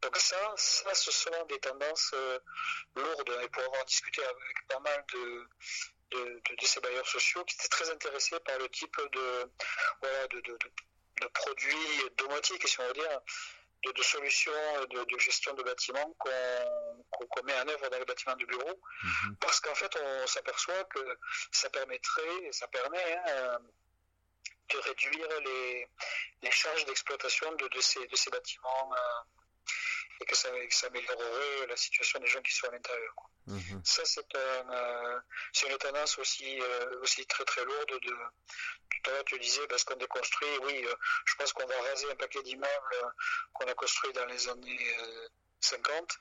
[0.02, 2.40] Donc ça, ça, ce sont des tendances euh,
[2.96, 3.40] lourdes.
[3.44, 5.48] Et pour avoir discuté avec pas mal de,
[6.12, 9.52] de, ces bailleurs sociaux qui étaient très intéressés par le type de,
[10.02, 10.58] voilà, de, de,
[11.22, 13.22] de produits domotiques, si on veut dire,
[13.92, 14.52] de, solutions
[14.90, 19.36] de, gestion de bâtiments qu'on met en œuvre dans les bâtiments de bureau, mhm.
[19.40, 21.18] parce qu'en fait, on s'aperçoit que
[21.52, 23.60] ça permettrait, ça permet hein,
[24.70, 25.28] de réduire
[26.42, 29.22] les, charges d'exploitation de, ces, de ces bâtiments euh,
[30.24, 33.14] et que ça, améliorerait la situation des gens qui sont à l'intérieur.
[33.48, 33.82] Mhm.
[33.84, 35.20] Ça, c'est euh,
[35.70, 39.84] une tendance aussi, euh, aussi très très lourde de, tout à l'heure tu disais parce
[39.84, 43.14] qu'on déconstruit, oui, euh, je pense qu'on va raser un paquet d'immeubles
[43.54, 44.96] qu'on a construits dans les années
[45.60, 46.20] 50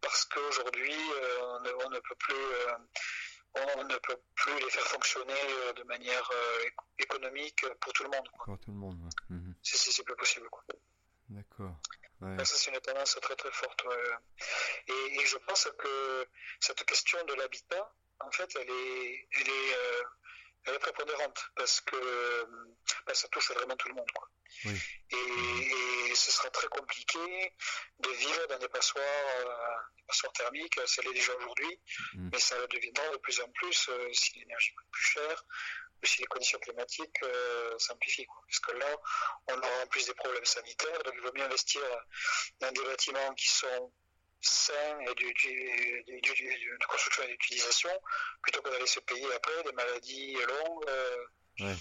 [0.00, 0.94] parce qu'aujourd'hui
[1.40, 2.34] on, ne peut plus
[3.54, 6.30] on ne peut plus les faire fonctionner de manière
[6.98, 8.28] économique pour tout le monde.
[8.44, 9.10] Pour tout le monde.
[9.28, 9.54] Mhm.
[9.62, 10.48] C'est plus possible.
[12.20, 13.84] Ça, c'est une tendance très très forte.
[14.88, 16.26] Et, je pense que
[16.60, 20.02] cette question de l'habitat, en fait, elle est, elle est, euh,
[20.64, 22.44] elle est prépondérante parce que
[23.06, 24.10] ben, ça touche vraiment tout le monde.
[25.10, 27.54] Et, ce sera très compliqué
[28.00, 30.78] de vivre dans des passoires, euh, des passoires thermiques.
[30.86, 31.80] Ça l'est déjà aujourd'hui,
[32.14, 32.30] mm.
[32.32, 35.44] mais ça deviendra de plus en plus euh, si l'énergie coûte plus cher
[36.08, 38.26] si les conditions climatiques euh, s'amplifient.
[38.46, 38.96] Parce que là,
[39.48, 41.82] on aura en plus des problèmes sanitaires, donc il vaut mieux investir
[42.60, 43.92] dans des bâtiments qui sont
[44.40, 47.90] sains et de construction et d'utilisation,
[48.42, 50.84] plutôt que d'aller se payer après des maladies longues.
[50.88, 51.74] Euh,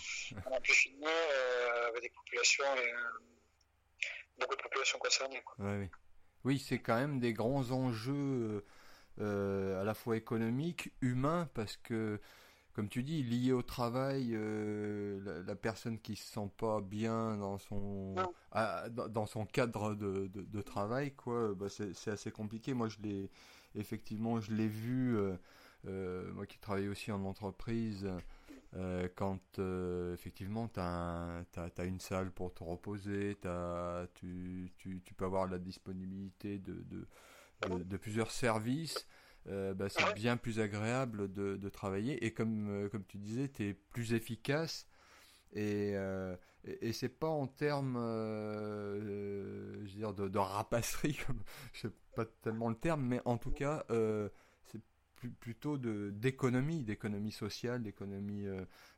[0.45, 2.65] on a pu finir euh, avec des populations,
[4.37, 5.41] beaucoup de populations concernées.
[5.59, 5.89] oui,
[6.43, 8.65] oui c'est quand même des grands enjeux
[9.19, 12.19] à la fois économiques, humains, parce que
[12.79, 17.57] comme tu dis, lié au travail, euh, la, personne qui se sent pas bien dans
[17.57, 18.15] son
[19.09, 22.73] dans son cadre de, travail, quoi, bah, c'est assez compliqué.
[22.73, 23.29] Moi, je l'ai
[23.75, 25.17] effectivement, je l'ai vu.
[25.17, 25.35] Euh,
[25.87, 28.09] euh, moi qui travaille aussi en entreprise,
[29.17, 29.59] quand
[30.13, 33.37] effectivement tu as, une salle pour te reposer,
[34.13, 39.05] tu, tu, tu, peux avoir la disponibilité de, de, de plusieurs services.
[39.49, 43.69] Euh, bah, c'est bien plus agréable de, travailler et comme, euh, comme tu disais, tu
[43.69, 44.87] es plus efficace
[45.53, 51.19] et, euh, et, c'est pas en termes je veux dire de, de rapasserie,
[51.73, 53.85] je sais pas tellement le terme, mais en tout cas
[54.65, 54.81] c'est
[55.39, 58.45] plutôt de d'économie, d'économie sociale, d'économie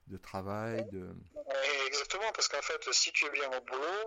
[0.08, 0.86] de travail.
[0.92, 1.16] De...
[1.88, 4.06] Exactement, parce qu'en fait, si tu es bien au boulot,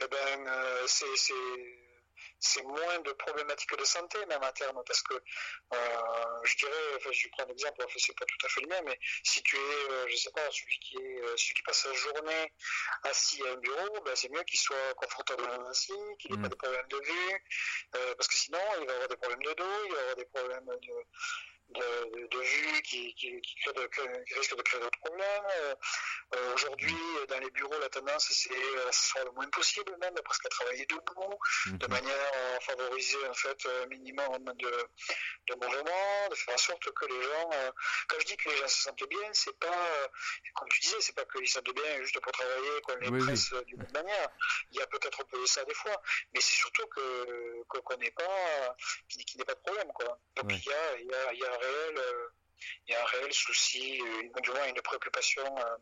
[0.00, 0.50] eh ben,
[0.86, 1.06] c'est
[2.40, 5.78] c'est moins de problématiques de santé même à terme parce que euh,
[6.44, 8.84] je dirais, enfin, je prends un exemple, enfin, c'est pas tout à fait le même,
[8.84, 11.82] mais si tu es, euh, je sais pas, celui qui est, euh, celui qui passe
[11.82, 12.52] sa journée
[13.04, 16.50] assis à un bureau, ben, c'est mieux qu'il soit confortablement assis, qu'il n'ait pas mm.
[16.50, 17.44] de problème de vue,
[18.16, 20.66] parce que sinon il va avoir des problèmes de dos, il va avoir des problèmes
[20.66, 20.92] de
[21.74, 25.44] de, vue qui, qui, qui, risque de créer d'autres problèmes.
[26.34, 26.96] Euh, aujourd'hui,
[27.28, 28.50] dans les bureaux, la tendance, c'est
[28.88, 31.92] à s'asseoir le moins possible, même presque à travailler debout, de mhm.
[31.92, 34.88] manière à favoriser en fait un minimum de,
[35.48, 37.50] de mouvement, de faire en sorte que les gens,
[38.08, 40.10] quand je dis que les gens se sentent bien, c'est pas,
[40.54, 43.52] comme tu disais, c'est pas qu'ils se sentent bien juste pour travailler, qu'on les presse
[43.66, 44.28] d'une autre manière.
[44.72, 46.00] Il y a peut-être un peu ça des fois,
[46.32, 48.76] mais c'est surtout que qu'on n'ait pas,
[49.08, 50.18] qu'il n'ait pas de problème, quoi.
[50.36, 52.28] Donc il, y a, y a, y a euh,
[52.86, 55.76] il y a un réel souci, une, du moins une préoccupation, euh,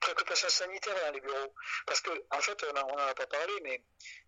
[0.00, 1.54] préoccupation sanitaire dans les bureaux.
[1.86, 3.82] Parce que, en fait, on n'en a pas parlé, mais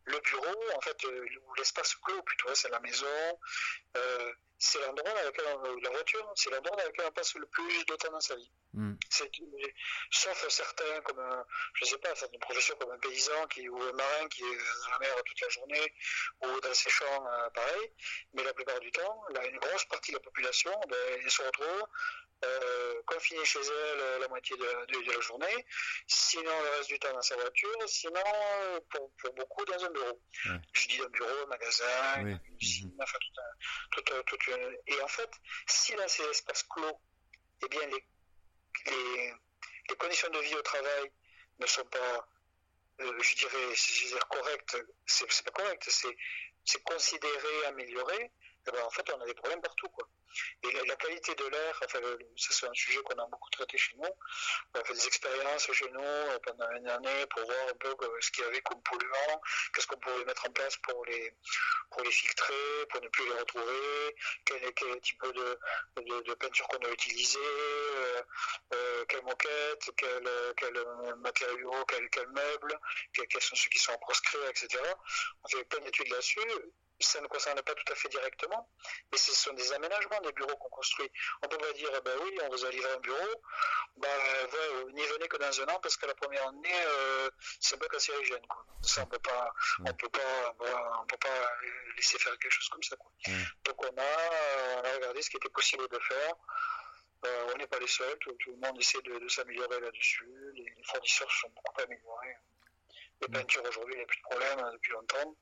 [0.09, 3.39] le bureau, en fait, euh, ou l'espace clos plutôt, c'est la maison,
[3.97, 7.47] euh, c'est l'endroit dans lequel on, la voiture, c'est l'endroit dans lequel on passe le
[7.47, 8.51] plus de temps dans sa vie.
[8.73, 8.95] Mm.
[10.11, 11.45] Sauf certains, comme un,
[11.75, 14.91] je sais pas, certaines professions comme un paysan qui, ou un marin qui est dans
[14.93, 15.95] la mer toute la journée
[16.43, 17.93] ou dans ses champs, euh, pareil.
[18.35, 21.85] Mais la plupart du temps, là, une grosse partie de la population, ben, se retrouve
[22.45, 25.67] euh, confinée chez elle euh, la moitié de, de, la journée,
[26.07, 28.23] sinon le reste du temps dans sa voiture, sinon
[28.91, 30.23] pour, pour beaucoup dans un bureau.
[30.73, 33.03] Je dis un bureau, un magasin, une usine, mm-hmm.
[33.03, 33.19] enfin
[33.91, 35.31] tout un, tout, tout un, et en fait,
[35.67, 37.01] si là c'est l'espace clos,
[37.65, 38.05] eh bien les
[38.87, 39.33] les,
[39.89, 41.13] les, conditions de vie au travail
[41.59, 42.29] ne sont pas,
[43.01, 44.77] euh, je dirais, je dire correctes,
[45.07, 45.89] c'est pas correct,
[46.65, 48.33] c'est considéré, amélioré,
[48.71, 49.89] ben, en fait, on a des problèmes partout.
[50.63, 51.99] Et la, qualité de l'air, ça
[52.37, 54.09] c'est un sujet qu'on a beaucoup traité chez nous.
[54.75, 57.95] On a fait des expériences chez nous euh, pendant une année pour voir un peu
[58.21, 59.41] ce qu'il y avait comme polluants,
[59.73, 61.35] qu'est-ce qu'on pouvait mettre en place pour les,
[61.91, 67.39] pour les filtrer, pour ne plus les retrouver, quel, type de, peinture qu'on a utilisé,
[67.39, 68.23] euh,
[68.75, 70.85] euh, quelle moquette, quel, quel
[71.19, 72.79] matériau, quel, quel meuble,
[73.13, 74.83] quels sont ceux qui sont proscrits, etc.
[75.45, 76.41] On fait plein d'études là-dessus
[77.05, 78.69] ça ne concerne pas tout à fait directement,
[79.13, 81.11] mais ce sont des aménagements des bureaux qu'on construit.
[81.43, 83.43] On peut pas dire, eh ben oui, on vous a livré un bureau,
[83.97, 87.31] bah, ouais, n'y venez que dans un an parce que la première année, euh,
[87.61, 88.47] c'est peu cancérigène.
[88.49, 88.65] Quoi.
[88.83, 90.57] Ça, on peut pas, on peut pas,
[91.01, 91.53] on peut pas
[91.97, 92.97] laisser faire quelque chose comme ça.
[92.97, 93.11] Quoi.
[93.65, 96.35] Donc on a, on a regardé ce qui était possible de faire.
[97.25, 100.29] Euh, on n'est pas les seuls, tout, le monde essaie de, de s'améliorer là-dessus.
[100.55, 102.37] Les, les, fournisseurs se sont beaucoup améliorés.
[103.21, 105.37] Les peintures aujourd'hui, il n'y a plus de problème hein, depuis longtemps.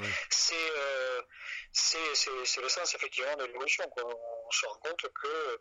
[0.00, 1.22] Euh,
[1.70, 2.14] c'est
[2.44, 3.84] c'est le sens effectivement de l'évolution.
[3.96, 5.60] On se rend compte que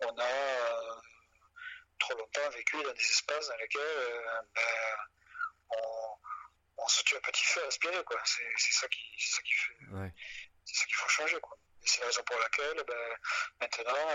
[0.00, 0.94] on a euh,
[1.98, 4.62] trop longtemps vécu dans des espaces dans lesquels euh, ben,
[5.70, 8.02] on, on, se tue un petit feu à aspirer.
[8.26, 9.74] C'est ça qui ça qui fait
[10.64, 11.38] c'est ça qu'il faut changer.
[11.84, 13.16] C'est la raison pour laquelle ben,
[13.60, 14.08] maintenant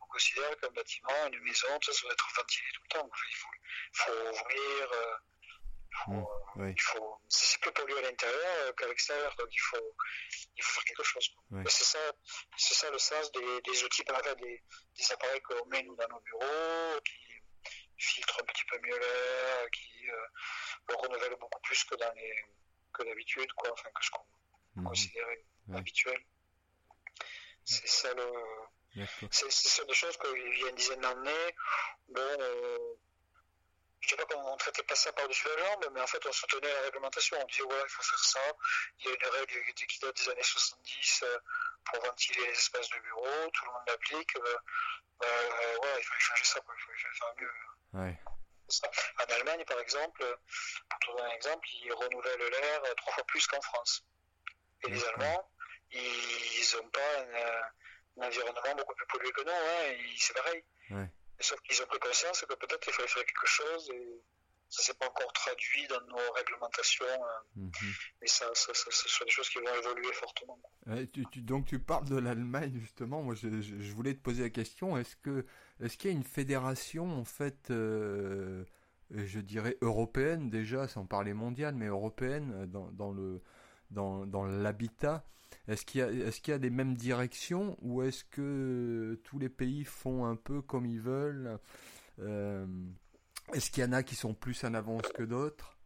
[0.00, 3.10] on considère qu'un bâtiment, une maison, ça, doit être ventilé tout le temps.
[3.30, 3.48] il faut,
[3.92, 5.20] faut ouvrir
[6.06, 6.24] Mmh,
[6.68, 9.96] il faut, c'est plus pollué à l'intérieur euh, qu'à l'extérieur, donc il faut,
[10.56, 11.34] il faut faire quelque chose.
[11.66, 11.98] C'est ça,
[12.56, 14.62] c'est ça le sens des, des outils, des,
[14.96, 17.18] des appareils qu'on met nous dans nos bureaux, qui
[17.96, 20.26] filtrent un petit peu mieux l'air, qui euh,
[20.88, 22.44] le renouvellent beaucoup plus que dans les,
[22.92, 24.26] que d'habitude, quoi, enfin que ce qu'on
[24.76, 24.84] mmh.
[24.84, 25.44] considérait
[25.74, 26.24] habituel.
[27.64, 31.54] C'est ça le, c'est, c'est des choses qu'il y a une dizaine d'années,
[32.08, 32.87] bon, euh,
[34.08, 36.72] je dirais qu'on ne traitait pas ça par-dessus la jambe, mais en fait, on soutenait
[36.72, 37.36] la réglementation.
[37.40, 38.40] On disait, ouais, il faut faire ça.
[39.00, 41.38] Il y a une règle qui date des années 70 euh,
[41.84, 43.50] pour ventiler les espaces de bureau.
[43.52, 44.36] Tout le monde l'applique.
[44.36, 44.56] Euh,
[45.24, 46.74] euh, ouais, il fallait changer ça, quoi.
[46.78, 48.00] il fallait faire mieux.
[48.00, 48.18] Ouais.
[49.18, 50.38] En Allemagne, par exemple,
[50.88, 54.04] pour trouver un exemple, ils renouvellent l'air trois fois plus qu'en France.
[54.84, 55.50] Et les Allemands,
[55.90, 57.20] ils n'ont pas
[58.20, 60.64] un, environnement beaucoup plus pollué que nous, hein, c'est pareil.
[60.90, 61.08] Ouais.
[61.40, 64.22] Sauf qu'ils ont pris conscience que peut-être il fallait faire quelque chose et
[64.70, 67.04] ça s'est pas encore traduit dans nos réglementations.
[67.06, 67.42] Hein.
[67.56, 67.70] Mhm.
[68.20, 70.58] Mais ça, ça, ça, ce sont des choses qui vont évoluer fortement.
[71.36, 73.22] donc tu parles de l'Allemagne justement.
[73.22, 74.98] Moi, je, je, voulais te poser la question.
[74.98, 75.46] Est-ce que
[75.80, 78.64] est-ce qu'il y a une fédération en fait, euh,
[79.10, 83.40] je dirais européenne déjà, sans parler mondiale, mais européenne dans, dans le
[83.90, 85.24] dans, dans l'habitat
[85.68, 89.38] est-ce qu'il y, a, est qu'il y a des mêmes directions ou est-ce que tous
[89.38, 91.58] les pays font un peu comme ils veulent
[92.20, 92.66] euh,
[93.52, 95.76] Est-ce qu'il y en a qui sont plus en avance que d'autres?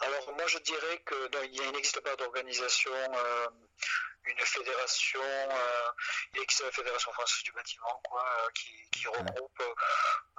[0.00, 3.48] Alors moi je dirais qu'il n'existe pas d'organisation, euh,
[4.24, 5.90] une fédération, euh,
[6.32, 9.62] il existe la Fédération française du bâtiment quoi, qui, regroupe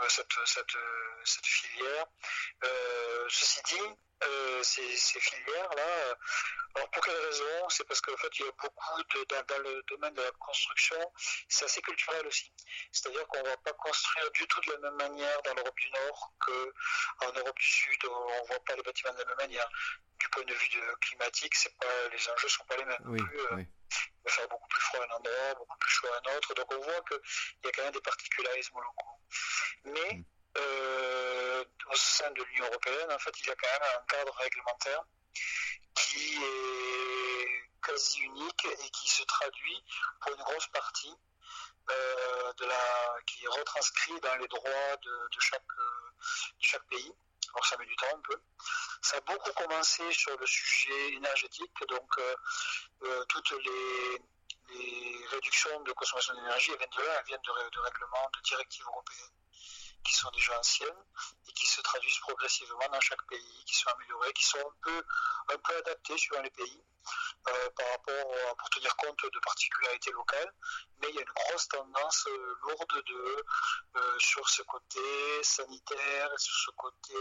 [0.10, 0.78] cette, cette,
[1.24, 2.06] cette, filière.
[3.30, 5.84] ceci dit, euh, ces, ces filières-là.
[5.84, 6.16] Euh,
[6.76, 7.70] alors pour quelle raison?
[7.70, 10.32] C'est parce qu'en fait, il y a beaucoup de, dans, dans, le domaine de la
[10.32, 10.97] construction,
[11.47, 12.51] c'est assez culturel aussi.
[12.91, 15.89] C'est-à-dire qu'on ne va pas construire du tout de la même manière dans l'Europe du
[15.91, 18.05] Nord qu'en Europe du Sud.
[18.05, 19.70] On ne voit pas les bâtiments de la même manière.
[20.20, 23.03] Du point de vue de climatique, c'est pas les enjeux sont pas les mêmes.
[23.05, 23.63] Oui, plus, euh,
[24.26, 26.53] va faire beaucoup plus froid à un endroit, beaucoup plus chaud à un autre.
[26.53, 27.20] Donc on voit qu'il
[27.66, 29.20] y a quand même des particularismes locaux.
[29.86, 30.24] Mais mm.
[30.58, 34.34] Euh, au sein de l'Union européenne, en fait, il y a quand même un cadre
[34.36, 35.03] réglementaire
[35.93, 39.84] qui est quasi unique et qui se traduit
[40.22, 41.16] pour une grosse partie
[41.91, 47.14] euh, de la, qui est retranscrit dans les droits de, chaque, de chaque pays.
[47.53, 48.41] Alors ça met du temps un peu.
[49.01, 52.36] Ça a beaucoup commencé sur le sujet énergétique, donc euh,
[53.03, 54.22] euh, toutes les,
[55.30, 59.35] réductions de consommation d'énergie de elles viennent de, de règlements, de directives européennes
[60.06, 61.03] qui sont déjà anciennes
[61.47, 65.03] et qui se traduisent progressivement dans chaque pays, qui sont améliorées, qui sont un peu,
[65.49, 66.84] un peu adaptées suivant les pays
[67.47, 70.53] euh, par rapport pour tenir compte de particularités locales.
[70.99, 73.45] Mais il y a une grosse tendance euh, lourde de,
[73.95, 77.16] euh, sur ce côté sanitaire et sur ce côté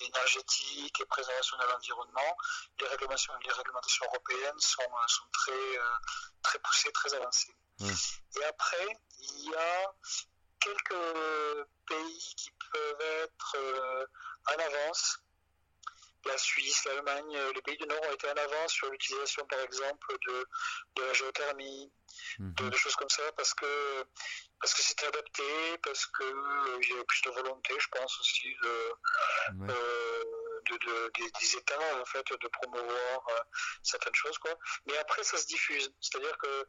[0.00, 2.36] énergétique et préservation de l'environnement.
[2.80, 5.78] Les réglementations, les réglementations européennes sont, sont très,
[6.42, 7.54] très poussées, très avancées.
[8.36, 8.86] Et après,
[9.18, 9.94] il y a
[10.60, 14.06] quelques pays qui peuvent être euh,
[14.46, 15.18] en avance.
[16.24, 19.60] La Suisse, l'Allemagne, euh, les pays du Nord ont été en avance sur l'utilisation, par
[19.60, 20.46] exemple, de,
[21.00, 21.92] la géothermie,
[22.38, 22.74] de, mhm.
[22.74, 24.04] choses comme ça, parce que
[24.60, 28.48] parce que c'était adapté, parce qu'il euh, y avait plus de volonté, je pense aussi,
[28.62, 28.96] de,
[30.76, 33.40] des, États en fait de promouvoir euh,
[33.82, 34.54] certaines choses quoi.
[34.86, 36.68] Mais après ça se diffuse, c'est-à-dire que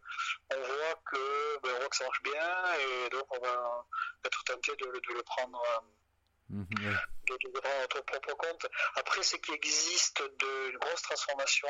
[0.51, 3.85] on voit que ben, on voit que ça marche bien et donc on va
[4.25, 5.61] être tenté de, le prendre.
[6.49, 8.65] Mhm, de, de, prendre notre propre compte.
[8.95, 11.69] Après, ce qui existe d'une grosse transformation,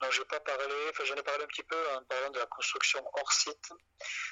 [0.00, 2.38] dont je n'ai pas parlé, enfin j'en ai parlé un petit peu en parlant de
[2.38, 3.72] la construction hors site.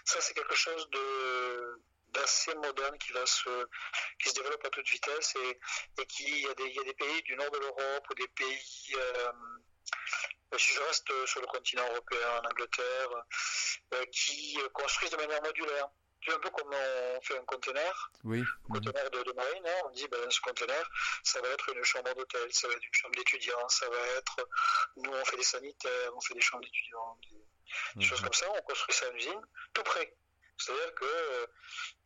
[0.05, 1.83] Ça, c'est quelque chose de
[2.15, 3.67] d'assez moderne qui va se
[4.19, 5.61] qui se développe à toute vitesse et,
[6.01, 8.07] et qui il y, a des, il y a des pays du nord de l'Europe
[8.11, 9.33] ou des pays euh,
[10.59, 13.09] si je reste sur le continent européen, en Angleterre,
[13.95, 15.89] euh, qui construisent de manière modulaire.
[16.25, 18.41] C'est un peu comme on fait un conteneur, oui.
[18.41, 19.83] un conteneur de, marine, hein.
[19.85, 20.91] on dit ben, ce conteneur,
[21.23, 24.49] ça va être une chambre d'hôtel, ça va être une chambre d'étudiants, ça va être,
[24.97, 27.19] nous on fait des sanitaires, on fait des chambres d'étudiants,
[27.97, 29.43] des, choses comme ça, on construit ça en usine,
[29.75, 30.17] tout près.
[30.59, 31.47] C'est-à-dire que euh,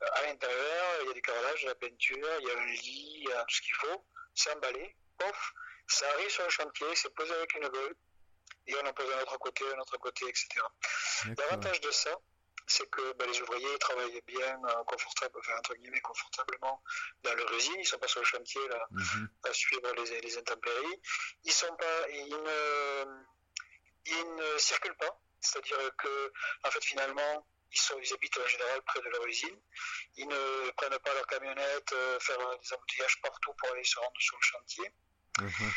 [0.00, 3.12] à l'intérieur, il y a du carrelage, de la peinture, il y a un lit,
[3.22, 5.52] il y a tout ce qu'il faut, c'est emballé, pof,
[5.86, 7.94] ça arrive sur le chantier, c'est posé avec une gueule,
[8.66, 10.48] et on en pose un autre côté, un autre côté, etc.
[11.36, 12.16] L'avantage de ça,
[12.68, 16.82] c'est que ben, les ouvriers travaillent bien, euh, confortable, enfin, entre guillemets, confortablement
[17.22, 17.74] dans leur usine.
[17.76, 19.28] Ils ne sont pas sur le chantier là, mhm.
[19.44, 21.00] à suivre les, les, intempéries.
[21.44, 23.04] Ils, sont pas, ils, ne,
[24.04, 25.18] ils ne circulent pas.
[25.40, 26.32] C'est-à-dire que,
[26.64, 29.60] en fait, finalement, ils, sont, ils habitent en général près de leur usine.
[30.16, 34.20] Ils ne prennent pas leur camionnette, euh, faire des embouteillages partout pour aller se rendre
[34.20, 34.92] sur le chantier.
[35.40, 35.72] Mhm.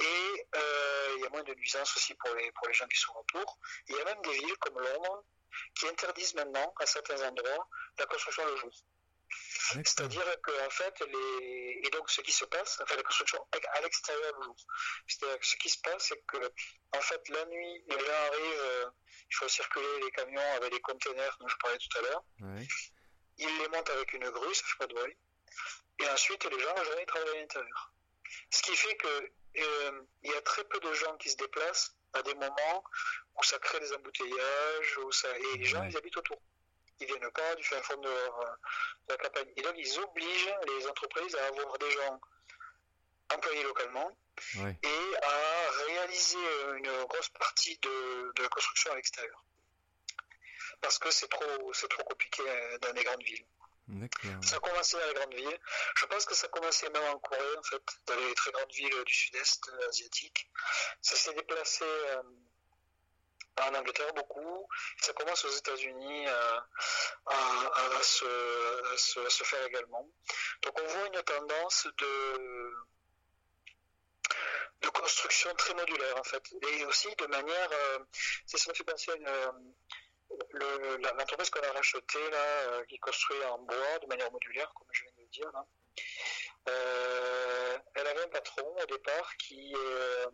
[0.00, 2.98] Et euh, il y a moins de nuisances aussi pour les, pour les gens qui
[2.98, 3.58] sont autour.
[3.88, 5.24] Il y a même des villes comme Londres
[5.74, 7.68] qui interdisent maintenant, à certains endroits,
[7.98, 8.70] la construction le jour.
[9.30, 11.80] C'est-à-dire que en fait, les...
[11.84, 14.32] et donc ce qui se passe, enfin la construction à l'extérieur.
[15.06, 16.38] C'est-à-dire que ce qui se passe, c'est que
[16.96, 18.90] en fait la nuit, les gens arrivent, euh,
[19.30, 22.24] il faut circuler les camions avec les containers dont je parlais tout à l'heure.
[23.38, 25.16] Ils les montent avec une grue, ça fait pas de bruit.
[26.00, 27.92] Et ensuite, les gens journée travaillent à l'intérieur.
[28.50, 31.96] Ce qui fait que euh, il y a très peu de gens qui se déplacent
[32.14, 32.84] à des moments
[33.36, 35.28] où ça crée des embouteillages, où ça...
[35.36, 36.40] et les gens ils habitent autour.
[37.00, 38.10] Ils viennent pas du fin fond de,
[39.08, 39.52] la campagne.
[39.56, 42.20] Et donc ils obligent les entreprises à avoir des gens
[43.30, 44.10] employés localement
[44.82, 46.38] et à réaliser
[46.76, 49.44] une grosse partie de, la construction à l'extérieur.
[50.80, 53.44] Parce que c'est trop, c'est trop compliqué euh, dans les grandes villes.
[54.42, 55.58] Ça a commencé dans les grandes villes.
[55.96, 58.72] Je pense que ça a commencé même en Corée, en fait, dans les très grandes
[58.72, 60.50] villes du sud-est euh, asiatique.
[61.00, 62.22] Ça s'est déplacé euh,
[63.62, 64.68] en Angleterre beaucoup.
[65.00, 66.66] Ça commence aux États-Unis à,
[68.02, 70.08] se, faire également.
[70.62, 72.72] Donc on voit une tendance de,
[74.94, 76.42] construction très modulaire en fait.
[76.70, 77.98] Et aussi de manière, euh,
[78.46, 79.74] ça me fait penser à une,
[81.16, 85.02] l'entreprise qu'on a rachetée, là, euh, qui construit en bois de manière modulaire, comme je
[85.02, 85.52] viens de le dire,
[86.68, 90.26] euh, elle avait un patron au départ qui, euh,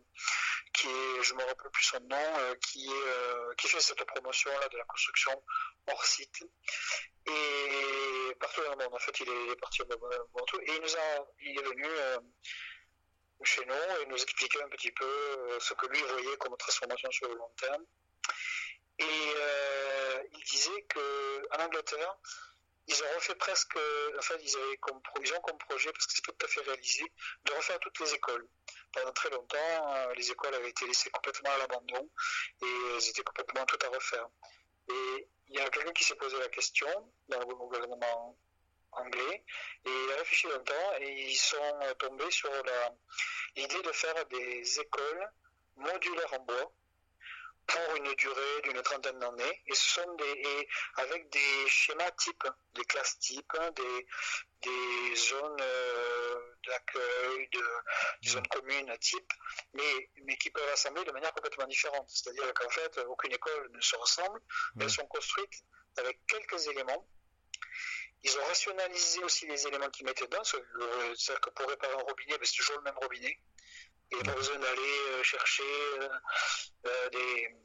[0.72, 2.88] qui est, je me rappelle plus son nom, qui,
[3.58, 5.42] qui fait cette promotion-là de la construction
[5.88, 6.42] hors site.
[7.26, 10.60] Et partout dans le monde, en fait, il est, parti au bon tout.
[10.60, 11.88] Et il, nous a, il est venu
[13.42, 17.28] chez nous et nous expliquer un petit peu ce que lui voyait comme transformation sur
[17.28, 17.84] le long terme.
[18.98, 22.16] Et euh, il disait qu'en Angleterre,
[22.86, 24.78] ils ont refait presque, en fait, ils, avaient
[25.22, 27.04] ils ont comme projet, parce que c'est tout à fait réalisé,
[27.44, 28.46] de refaire toutes les écoles.
[28.92, 32.10] Pendant très longtemps, euh, les écoles avaient été laissées complètement à l'abandon
[32.62, 32.66] et
[32.96, 34.28] elles étaient complètement toutes à refaire.
[34.88, 36.88] Et il y a quelqu'un qui s'est posé la question
[37.28, 38.38] dans le gouvernement
[38.92, 39.44] anglais
[39.84, 42.50] et il a réfléchi longtemps et ils sont tombés sur
[43.56, 45.30] l'idée de faire des écoles
[45.76, 46.72] modulaires en bois
[47.66, 52.84] pour une durée d'une trentaine d'années et ce sont des avec des schémas types, des
[52.84, 54.06] classes types, des,
[54.62, 57.64] des zones euh, d'accueil, de,
[58.22, 59.32] des zones communes type,
[59.72, 62.08] mais, mais qui peuvent assembler de manière complètement différente.
[62.08, 64.40] C'est-à-dire qu'en fait, aucune école ne se ressemble,
[64.80, 65.64] elles sont construites
[65.98, 67.08] avec quelques éléments.
[68.22, 72.38] Ils ont rationalisé aussi les éléments qu'ils mettaient dedans, c'est-à-dire que pour réparer un robinet,
[72.38, 73.38] ben, c'est toujours le même robinet.
[74.10, 75.62] Il n'y a pas besoin d'aller euh, chercher
[76.00, 76.08] euh,
[76.86, 77.56] euh, des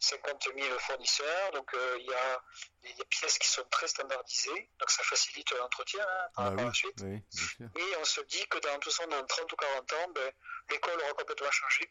[0.00, 1.52] 50 000 fournisseurs.
[1.52, 2.42] Donc il y a
[2.82, 4.70] des, pièces qui sont très standardisées.
[4.78, 7.00] Donc ça facilite l'entretien hein, par, ah la suite.
[7.02, 10.32] Et on se dit que dans, tout ça, dans 30 ou 40 ans, ben,
[10.70, 11.90] l'école aura complètement changé.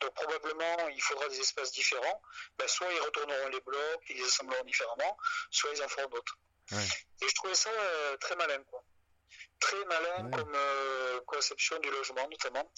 [0.00, 2.22] Donc probablement il faudra des espaces différents.
[2.58, 5.16] Ben, soit ils retourneront les blocs, ils les assembleront différemment,
[5.50, 6.38] soit ils en feront d'autres.
[6.70, 7.70] Et je trouvais ça
[8.20, 8.62] très malin.
[8.64, 8.84] Quoi.
[9.60, 10.56] Très malin comme
[11.26, 12.72] conception du logement notamment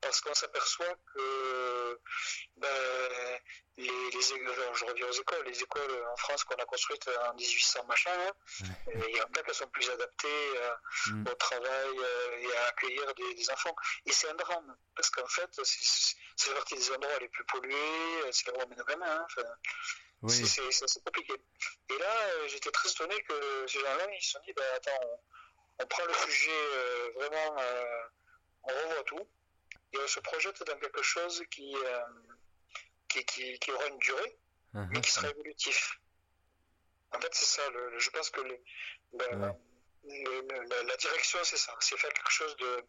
[0.00, 2.00] parce qu'on s'aperçoit que
[2.56, 2.68] ben,
[3.76, 7.84] les, les, je reviens aux écoles, les écoles en France qu'on a construites en 1800
[7.86, 8.32] machin, hein,
[8.94, 10.74] il y en a qui sont plus adaptées euh,
[11.08, 11.28] mm.
[11.28, 13.74] au travail euh, et à accueillir des, enfants.
[14.06, 18.48] Et c'est un drame, parce qu'en fait, c'est partie des endroits les plus pollués, c'est
[18.48, 19.06] là où on met nos gamins.
[19.06, 19.26] Hein,
[20.28, 21.34] c'est compliqué.
[21.90, 24.90] Et là, euh, j'étais très étonné que ces gens-là, ils se sont dit, ben, attends,
[25.02, 25.20] on,
[25.86, 26.50] prend le sujet
[27.16, 27.56] vraiment,
[28.64, 29.26] on revoit tout
[29.92, 32.00] et on se projette dans quelque chose qui, euh,
[33.08, 34.38] qui, qui, aura une durée,
[34.74, 34.88] uh-huh.
[34.90, 36.00] mais qui sera évolutif.
[37.12, 37.62] En fait, c'est ça.
[37.70, 38.60] Le, je pense que le,
[39.38, 41.72] la, direction, c'est ça.
[41.80, 42.84] C'est faire quelque chose de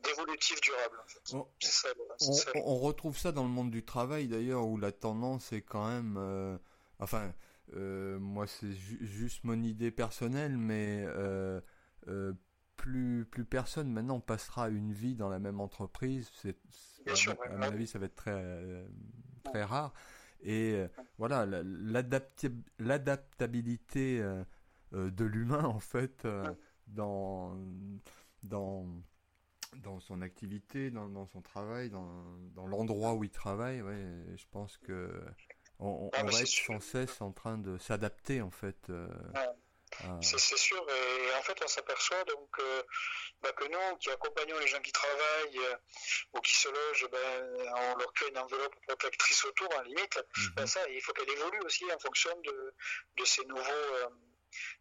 [0.00, 0.96] d'évolutif durable.
[1.02, 1.34] En fait.
[1.34, 5.62] on, ça, on, retrouve ça dans le monde du travail, d'ailleurs, où la tendance est
[5.62, 6.16] quand même...
[6.16, 6.56] Euh,
[7.00, 7.34] enfin,
[7.74, 11.04] euh, moi, c'est juste mon idée personnelle, mais
[12.78, 16.30] plus, plus personne maintenant passera une vie dans la même entreprise.
[16.40, 16.56] C'est,
[17.06, 17.12] à,
[17.50, 18.88] mon avis, ça va être très, euh,
[19.44, 19.92] très rare.
[20.40, 20.88] Et euh,
[21.18, 21.44] voilà,
[22.78, 24.42] l'adaptabilité euh,
[24.92, 26.26] de l'humain, en fait,
[26.86, 27.58] dans,
[28.44, 28.86] dans,
[29.82, 34.06] dans son activité, dans, dans son travail, dans, dans l'endroit où il travaille, ouais,
[34.36, 35.20] je pense que
[35.80, 38.90] on, ah, va être sans cesse en train de s'adapter, en fait.
[39.34, 39.52] Ah.
[40.20, 42.82] C'est sûr, et en fait on s'aperçoit donc euh,
[43.40, 45.76] bah, que nous qui accompagnons les gens qui travaillent euh,
[46.34, 50.16] ou qui se logent, ben, on leur crée une enveloppe protectrice autour en limite.
[50.16, 50.54] Mhm.
[50.56, 52.74] Ben, ça, il faut qu'elle évolue aussi en fonction de,
[53.16, 54.08] de ces nouveaux euh,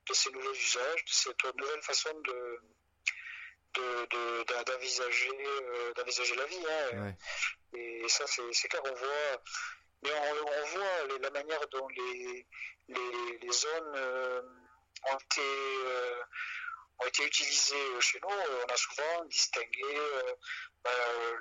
[0.07, 2.59] de ces nouveaux usages, de cette nouvelle façon de
[5.95, 6.65] d'envisager la vie.
[6.93, 7.13] Hein.
[7.73, 9.41] Et ça c'est clair, on voit
[10.03, 12.47] mais on, on voit la manière dont les,
[12.87, 13.95] les, les zones
[15.03, 16.23] ont été, euh,
[16.99, 18.29] ont été utilisés chez nous.
[18.29, 20.35] On a souvent distingué euh,
[20.83, 20.91] ben,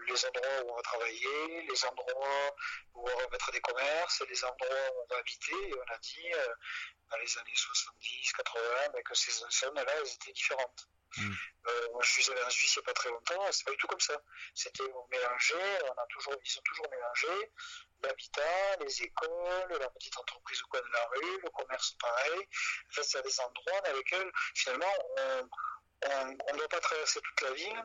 [0.08, 2.56] les endroits où on va travailler, les endroits
[2.94, 5.68] où on va mettre des commerces, les endroits où on va habiter.
[5.68, 6.54] Et on a dit, euh,
[7.10, 8.60] dans les années 70, 80,
[8.92, 10.88] ben, que ces zones-là, elles étaient différentes.
[11.16, 11.32] Mm.
[11.68, 13.72] Euh, moi, je suis allé en Suisse il n'y a pas très longtemps, c'est pas
[13.72, 14.20] du tout comme ça.
[14.54, 15.54] C'était mélangé,
[15.84, 17.50] on a toujours, ils ont toujours mélangé
[18.02, 22.40] l'habitat, les écoles, la petite entreprise au coin de la rue, le commerce pareil.
[22.90, 24.94] En fait, c'est des endroits dans lesquels, finalement,
[26.02, 27.84] on ne doit pas traverser toute la ville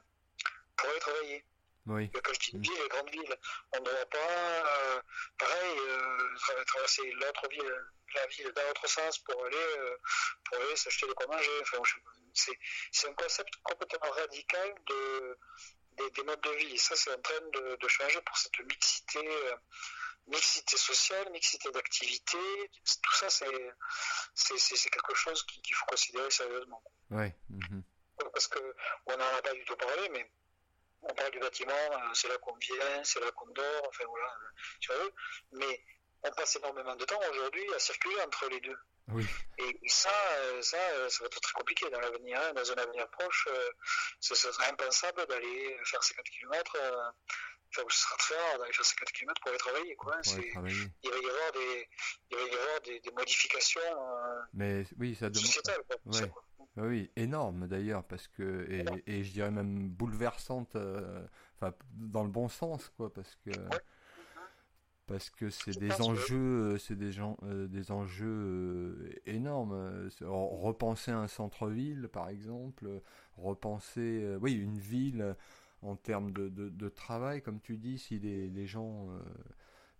[0.77, 1.45] pour aller travailler.
[1.87, 2.11] Oui.
[2.11, 3.37] Quand je dis une ville, les grandes villes,
[3.73, 5.01] on ne doit pas, euh,
[5.37, 9.97] pareil, euh, traverser l'autre ville, la ville dans l'autre sens pour aller, euh,
[10.45, 11.49] pour aller s'acheter de quoi manger.
[11.61, 11.77] Enfin,
[12.33, 15.37] c'est un concept complètement radical de,
[16.09, 16.73] des, modes de vie.
[16.73, 19.55] Et ça, c'est en train de, de, changer pour cette mixité, euh,
[20.27, 22.37] mixité sociale, mixité d'activité.
[23.01, 26.83] Tout ça, c'est quelque chose qu'il faut considérer sérieusement.
[27.09, 27.35] Ouais.
[27.51, 27.81] Mm-hmm.
[28.33, 28.59] Parce que
[29.07, 30.29] on n'en a pas du tout parlé, mais
[31.03, 34.33] on parle du bâtiment, euh, c'est là qu'on vient, c'est là qu'on dort, enfin voilà,
[34.79, 35.09] tu vois.
[35.53, 35.83] Mais
[36.23, 38.77] on passe énormément de temps aujourd'hui à circuler entre les deux.
[39.07, 39.25] Oui.
[39.57, 42.53] Et ça, euh, ça, euh, ça va être très compliqué dans l'avenir, hein.
[42.53, 43.47] dans un avenir proche.
[43.51, 43.69] Euh,
[44.19, 46.77] ce serait impensable d'aller faire 50 km.
[47.73, 49.95] Enfin, ce sera très rare d'aller faire 50 km pour aller travailler.
[49.95, 50.15] Quoi.
[50.15, 50.21] Hein.
[50.51, 50.87] travailler.
[51.03, 51.89] Il va y avoir des,
[52.29, 53.81] il va y avoir des, des modifications
[54.53, 55.45] Mais, oui, ça demande...
[55.45, 55.83] sociétales.
[55.87, 56.29] Quoi, ouais.
[56.29, 56.43] quoi.
[56.77, 60.77] Oui, énorme d'ailleurs, parce que et, et, je dirais même bouleversante,
[61.55, 63.51] enfin dans le bon sens, quoi, parce que
[65.05, 70.09] parce que c'est des enjeux, c'est des, gens, des enjeux énormes.
[70.21, 73.01] Repenser un centre-ville, par exemple,
[73.35, 75.35] repenser, oui, une ville
[75.81, 79.09] en termes de, de, travail, comme tu dis, si les, les gens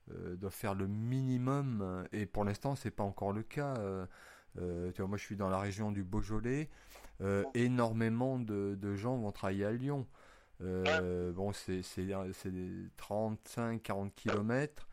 [0.07, 3.75] doivent faire le minimum, et pour l'instant, c'est pas encore le cas.
[4.55, 6.69] Tu vois, moi, je suis dans la région du Beaujolais.
[7.53, 10.07] énormément de, de, gens vont travailler à Lyon.
[10.63, 14.87] Euh, bon, c'est 35-40 km.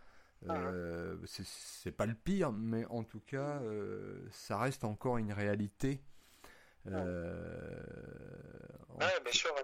[0.48, 6.00] Euh, c'est pas le pire, mais en tout cas, euh, ça reste encore une réalité.
[9.00, 9.54] Euh, bien sûr.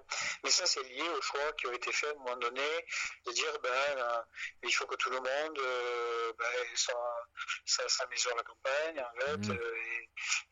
[0.45, 2.87] Mais ça, c'est lié au choix qui ont été faits à un moment donné
[3.27, 4.25] de dire ben,
[4.62, 5.61] il faut que tout le monde
[6.39, 7.27] ben, soit,
[7.64, 9.59] sa, maison à la campagne, en fait, mmh.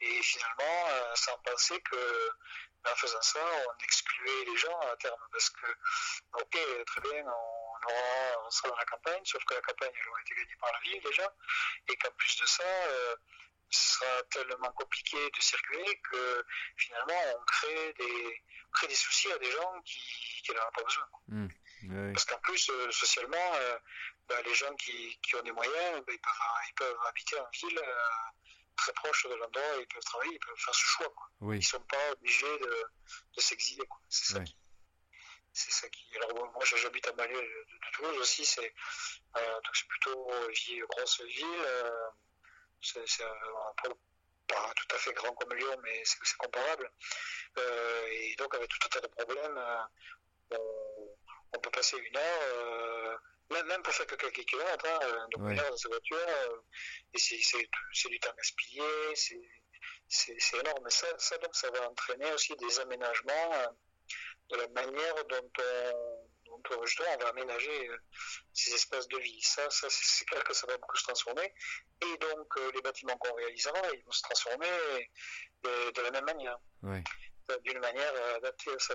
[0.01, 2.31] et, finalement, sans penser que
[2.85, 5.67] en faisant ça, on excluait les gens à terme parce que,
[6.35, 10.09] ok, très bien, on, aura, on sera dans la campagne, sauf que la campagne, elle
[10.09, 11.35] aura été gagnée par la ville déjà,
[11.89, 13.17] et qu'en plus de ça, euh,
[13.79, 16.45] sera tellement compliqué de circuler que
[16.77, 18.43] finalement, on crée des,
[18.73, 20.01] crée des soucis à des gens qui,
[20.45, 21.09] qui n'en ont pas besoin.
[21.29, 23.79] Mmh, parce qu'en plus, euh, socialement, euh,
[24.29, 26.33] bah, les gens qui, qui, ont des moyens, bah, ils, peuvent,
[26.69, 27.81] ils peuvent habiter en ville
[28.77, 31.09] très proches de l'endroit, ils peuvent travailler, ils peuvent faire ce choix.
[31.11, 31.31] Quoi.
[31.41, 31.57] Oui.
[31.57, 32.85] Ils ne sont pas obligés de,
[33.37, 33.87] de s'exiler.
[34.09, 34.57] C'est ça, qui,
[35.53, 36.07] c'est ça qui.
[36.17, 38.75] Alors moi, j'habite à Malais de, Toulouse aussi, c'est
[39.37, 41.47] euh, donc c'est plutôt une grosse ville.
[41.47, 42.09] Euh,
[42.83, 43.95] c'est, un peu
[44.49, 46.91] pas tout à fait grand comme Lyon, mais c'est, comparable.
[47.59, 51.17] Euh, et donc avec tout un tas de problèmes, euh, on,
[51.55, 53.19] on, peut passer une heure
[53.61, 55.55] même, pour faire que quelques kilomètres, hein, euh, donc ouais.
[55.55, 56.59] dans sa voiture, euh,
[57.15, 58.83] et c'est du temps gaspillé,
[59.15, 60.81] c'est énorme.
[60.85, 63.67] Mais ça, ça, donc, ça va entraîner aussi des aménagements euh,
[64.51, 66.22] de la manière dont on,
[66.71, 67.91] dont justement, on va aménager
[68.53, 69.41] ces espaces de vie.
[69.43, 71.53] Ça, ça c'est clair que ça va beaucoup se transformer.
[72.03, 74.67] Et donc, les bâtiments qu'on réalisera, ils vont se transformer
[75.63, 76.59] de, la même manière.
[77.65, 78.95] D'une manière adaptée à ça.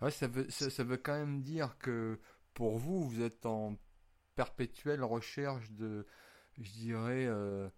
[0.00, 2.18] Ouais, ça veut, ça, ça, veut quand même dire que
[2.54, 3.76] pour vous, vous êtes en
[4.34, 6.06] perpétuelle recherche de,
[6.58, 7.68] je dirais, euh,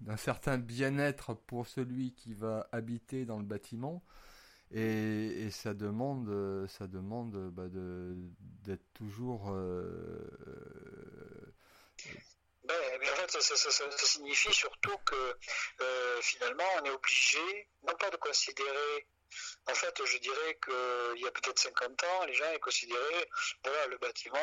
[0.00, 4.04] d'un certain bien-être pour celui qui va habiter dans le bâtiment.
[4.74, 7.64] Et, ça demande, ça demande bah,
[8.64, 9.50] d'être toujours.
[9.50, 10.18] Euh,
[12.64, 13.70] ben, en fait, ça,
[14.06, 15.36] signifie surtout que
[15.80, 19.06] euh, finalement, on est obligé, non pas de considérer
[19.66, 23.30] en fait, je dirais qu'il y a peut-être 50 ans, les gens avaient considéré,
[23.64, 24.38] voilà, le bâtiment,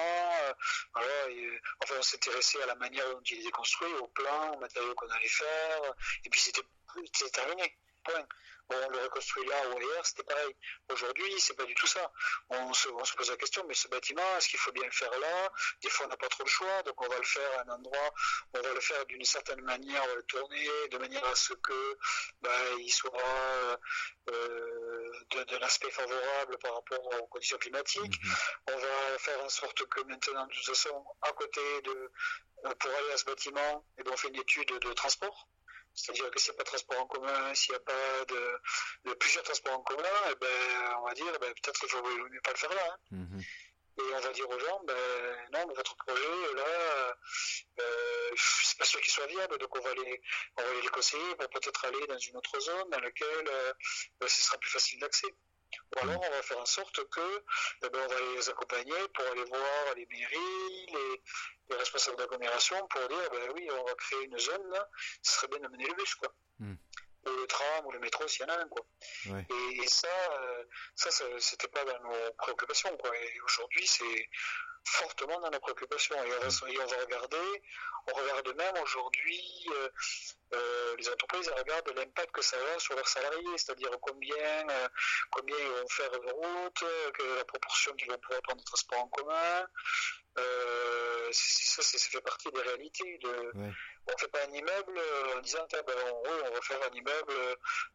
[0.97, 4.95] euh, enfin, on s'intéressait à la manière dont il était construit, au plan, aux matériaux
[4.95, 5.93] qu'on allait faire,
[6.25, 6.61] et puis c'était
[7.31, 7.77] terminé.
[8.03, 8.25] Point
[8.69, 10.55] on le reconstruit là ou ailleurs, c'était pareil.
[10.89, 12.11] Aujourd'hui, c'est pas du tout ça.
[12.49, 15.51] On se, pose la question, mais ce bâtiment, est-ce qu'il faut bien le faire là?
[15.81, 17.75] Des fois, on n'a pas trop le choix, donc on va le faire à un
[17.75, 18.13] endroit,
[18.53, 21.53] on va le faire d'une certaine manière, on va le tourner de manière à ce
[21.53, 21.97] que
[22.41, 23.11] bah, il soit
[24.29, 28.21] euh, d'un aspect favorable par rapport aux conditions climatiques.
[28.23, 28.35] Mhm.
[28.67, 32.11] On va faire en sorte que maintenant, de toute façon, à côté de
[32.65, 35.47] euh, pour aller à ce bâtiment, et eh ben, on fait une étude de transport.
[35.99, 39.13] C'est-à-dire que s'il n'y a pas de transport en commun, s'il n'y a pas de,
[39.15, 42.41] plusieurs transports en commun, eh ben, on va dire ben, peut-être qu'il ne faut mieux
[42.41, 42.93] pas le faire là.
[42.93, 42.97] Hein.
[43.11, 43.43] Mhm.
[43.97, 44.95] Et on va dire aux gens, ben,
[45.51, 47.17] non, votre projet, là,
[47.81, 50.21] euh, c'est pas sûr qu'il soit viable, donc on va les,
[50.57, 53.73] on va les conseiller pour peut-être aller dans une autre zone dans laquelle euh,
[54.21, 55.27] ben, ce sera plus facile d'accès.
[55.95, 57.43] Ou alors on va faire en sorte que
[57.83, 61.21] eh ben, on va les accompagner pour aller voir les mairies, les,
[61.69, 64.87] les responsables d'agglomération pour dire ben oui, on va créer une zone là,
[65.21, 66.33] ce serait bien d'amener le bus quoi.
[66.59, 66.75] Hmm.
[67.25, 68.85] Ou le tram ou le métro s'il y en a un quoi.
[69.49, 70.63] Et, ça, euh,
[70.95, 71.09] ça,
[71.39, 73.15] c'était pas dans nos préoccupations quoi.
[73.15, 74.29] Et aujourd'hui c'est
[74.85, 76.15] fortement dans nos préoccupations.
[76.23, 77.63] Et on, va, va regarder,
[78.07, 79.89] on regarde même aujourd'hui, euh,
[80.53, 84.67] euh, les entreprises regardent l'impact que ça a sur leurs salariés, c'est-à-dire combien,
[85.31, 86.83] combien ils vont faire de route,
[87.37, 89.67] la proportion qu'ils vont pouvoir prendre de transport en commun,
[90.37, 93.17] euh, ça, ça fait partie des réalités.
[93.19, 95.83] De, On ne fait pas un immeuble euh, en disant ben,
[96.25, 97.33] on va faire un immeuble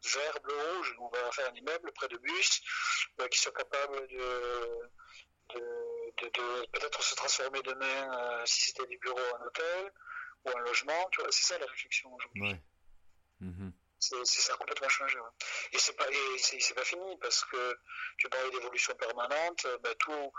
[0.03, 0.95] vert, bleu, rouge.
[0.99, 2.61] On va faire un immeuble près de bus
[3.19, 4.89] euh, qui soit capable de,
[5.55, 5.61] de,
[6.17, 9.91] peut-être se transformer demain si c'était des bureaux en hôtel
[10.45, 11.09] ou un logement.
[11.29, 12.55] c'est ça la réflexion aujourd'hui.
[13.41, 13.71] Mm-hmm.
[13.99, 15.17] C'est ça a complètement changé.
[15.71, 16.05] Et c'est pas
[16.37, 17.79] c'est pas fini parce que
[18.17, 19.65] tu parlais d'évolution permanente.
[19.81, 20.31] Ben, tout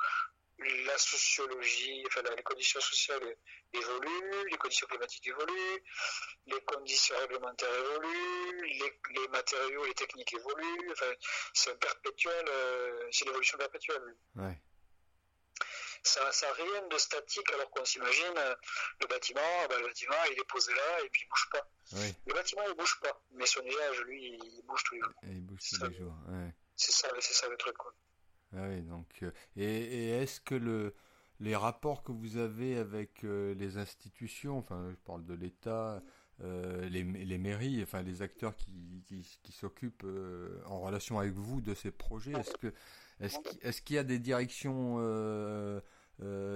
[0.59, 3.37] la sociologie, enfin les conditions sociales
[3.73, 5.83] évoluent, les conditions climatiques évoluent,
[6.47, 10.93] les conditions réglementaires évoluent, les, matériaux, les techniques évoluent.
[10.93, 11.13] Enfin,
[11.53, 14.17] c'est perpétuel, euh, c'est l'évolution perpétuelle.
[14.37, 14.59] Ouais.
[16.07, 18.35] Ça n'a rien de statique alors qu'on s'imagine
[19.01, 21.69] le bâtiment, ben, le bâtiment il est posé là et puis il bouge pas.
[22.27, 25.13] Le bâtiment il bouge pas, mais son nuage lui il bouge tous les jours.
[25.25, 26.15] il bouge tous les jours.
[26.77, 27.77] C'est ça, c'est ça le truc.
[27.77, 27.95] Quoi.
[28.55, 29.23] Ah oui, donc
[29.57, 30.95] et, et est-ce que le
[31.41, 36.03] les rapports que vous avez avec les institutions, enfin je parle de l'État,
[36.43, 41.33] euh, les, les, mairies, enfin les acteurs qui, qui, qui s'occupent euh, en relation avec
[41.33, 42.75] vous de ces projets Est-ce que
[43.19, 45.81] est-ce qu'il y a des directions euh,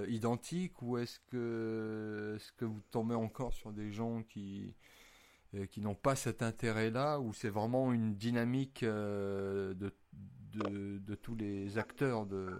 [0.07, 4.75] identiques ou est-ce que est-ce que vous tombez encore sur des gens qui
[5.69, 11.77] qui n'ont pas cet intérêt-là ou c'est vraiment une dynamique de, de, de tous les
[11.77, 12.57] acteurs de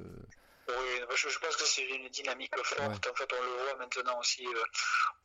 [0.67, 3.07] oui, je, pense que c'est une dynamique forte.
[3.07, 4.47] En fait, on le voit maintenant aussi.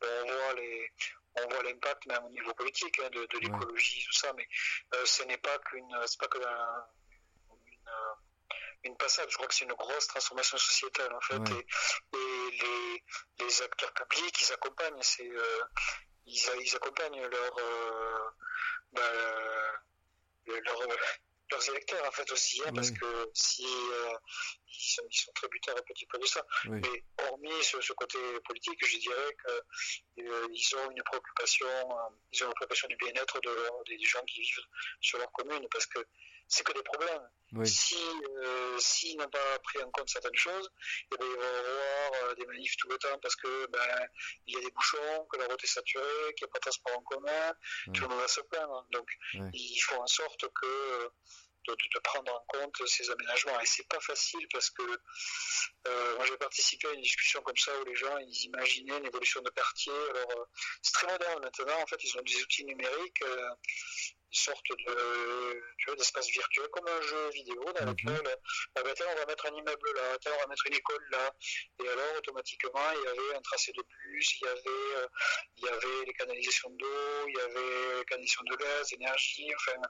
[0.01, 0.91] on voit les,
[1.35, 4.47] on voit l'impact même au niveau politique hein, de, l'écologie, tout ça, mais
[4.95, 6.45] euh, ce n'est pas qu'une, c'est pas que une,
[7.87, 8.13] euh,
[8.87, 9.29] une, passade.
[9.29, 11.65] Je crois que c'est une grosse transformation sociétale en fait, et,
[12.13, 13.03] les,
[13.45, 15.63] les, acteurs publics, ils accompagnent, c'est, euh,
[16.25, 17.55] ils, ils, accompagnent leur,
[18.93, 19.11] bah,
[20.45, 20.87] leur
[21.51, 24.13] leurs électeurs en fait aussi, hein, parce que si euh,
[24.67, 26.45] ils, sont, ils, sont, tributaires un petit peu de ça.
[26.65, 29.37] Mais hormis ce, ce, côté politique, je dirais
[30.15, 33.55] qu'ils euh, ont une préoccupation, euh, ils ont une préoccupation du bien-être de,
[33.87, 34.65] des gens qui vivent
[35.01, 35.99] sur leur commune, parce que
[36.47, 37.29] c'est que des problèmes.
[37.65, 40.69] Si euh, s'ils n'ont pas pris en compte certaines choses,
[41.13, 44.07] eh ben, ils vont avoir euh, des manifs tout le temps parce que ben
[44.45, 46.61] il y a des bouchons, que la route est saturée, qu'il n'y a pas de
[46.61, 47.53] transport en commun,
[47.93, 48.85] tout le monde va se plaindre.
[48.91, 49.09] Donc
[49.53, 51.11] ils font en sorte que
[51.67, 53.59] de, de, prendre en compte ces aménagements.
[53.59, 54.83] Et c'est pas facile parce que
[55.87, 59.05] euh, moi j'ai participé à une discussion comme ça où les gens ils imaginaient une
[59.05, 59.93] évolution de quartier.
[60.11, 60.45] Alors euh,
[60.81, 61.81] c'est très moderne maintenant.
[61.81, 63.21] En fait, ils ont des outils numériques.
[63.23, 63.49] Euh,
[64.27, 67.91] une sorte de tu d'espace virtuel comme un jeu vidéo dans mhm.
[67.91, 68.37] lequel
[68.75, 71.31] ah ben, on va mettre un immeuble là, on va mettre une école là
[71.83, 75.07] et alors automatiquement il y avait un tracé de bus il y avait euh,
[75.57, 79.81] il y avait les canalisations d'eau il y avait les canalisations de gaz énergie enfin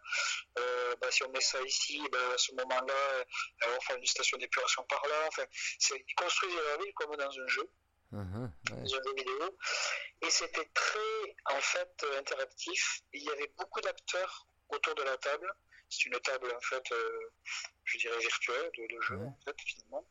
[0.59, 3.25] euh, bah, si on met ça ici bah, à ce moment là
[3.65, 5.45] on fait une station d'épuration par là enfin
[5.79, 7.69] c'est ils construisent la ville comme dans un jeu
[8.11, 8.47] Uh
[9.15, 9.57] vidéo.
[10.21, 13.01] Et c'était très, en fait, interactif.
[13.13, 15.51] Il y avait beaucoup d'acteurs autour de la table.
[15.89, 17.33] C'est une table, en fait, euh,
[17.83, 20.07] je dirais virtuelle, de, jeu, en fait, finalement.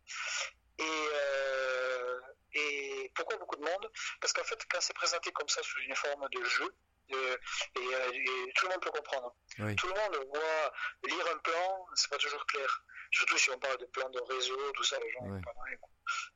[0.78, 2.20] Et, euh,
[2.52, 3.90] et pourquoi beaucoup de monde?
[4.20, 6.74] Parce qu'en fait, quand c'est présenté comme ça sous une forme de jeu,
[7.12, 7.36] euh,
[7.76, 9.34] et, tout le monde peut comprendre.
[9.76, 10.72] Tout le monde voit
[11.04, 12.84] lire un plan, c'est pas toujours clair.
[13.10, 15.40] Surtout si on parle de plans de réseau, tout ça, les gens ouais.
[15.40, 15.52] pas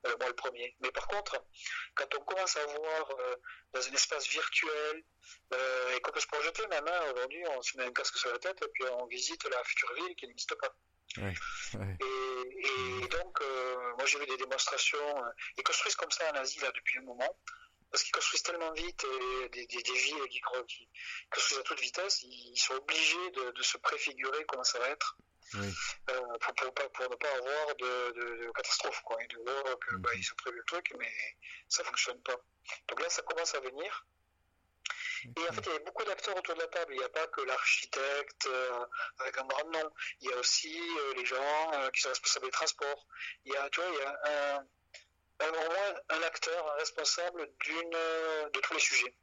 [0.07, 0.77] euh, moi le premier.
[0.81, 1.43] Mais par contre,
[1.95, 3.37] quand on commence à voir euh,
[3.73, 5.05] dans un espace virtuel,
[5.53, 8.33] euh, et qu'on peut se projeter même, hein, aujourd'hui on se met un casque sur
[8.33, 10.75] la tête et puis on visite la future ville qui n'existe pas.
[11.17, 13.41] Et, donc,
[13.97, 15.23] moi j'ai vu des démonstrations,
[15.57, 17.37] ils construisent comme ça en Asie là depuis un moment,
[17.91, 20.89] parce qu'ils construisent tellement vite et des, des, des villes qui, qui,
[21.31, 25.17] construisent à toute vitesse, ils, sont obligés de, de, se préfigurer comment ça va être.
[25.55, 25.75] Oui.
[26.11, 29.79] Euh, pour, pour, pour, ne pas avoir de, de, de catastrophe, quoi, et de voir
[29.81, 31.13] que bah, ils ont prévu le truc, mais
[31.69, 32.37] ça fonctionne pas.
[32.89, 34.07] Donc là, ça commence à venir.
[35.25, 36.95] Et en fait, il y a beaucoup d'acteurs autour de la table.
[36.95, 38.87] Il n'y a pas que l'architecte euh,
[39.19, 39.93] avec un grand nom.
[40.21, 43.07] Il y a aussi euh, les gens euh, qui sont responsables des transports.
[43.45, 46.77] Il y a, tu vois, il y a un, un, au moins un acteur, un
[46.77, 49.15] responsable d'une, de tous les sujets.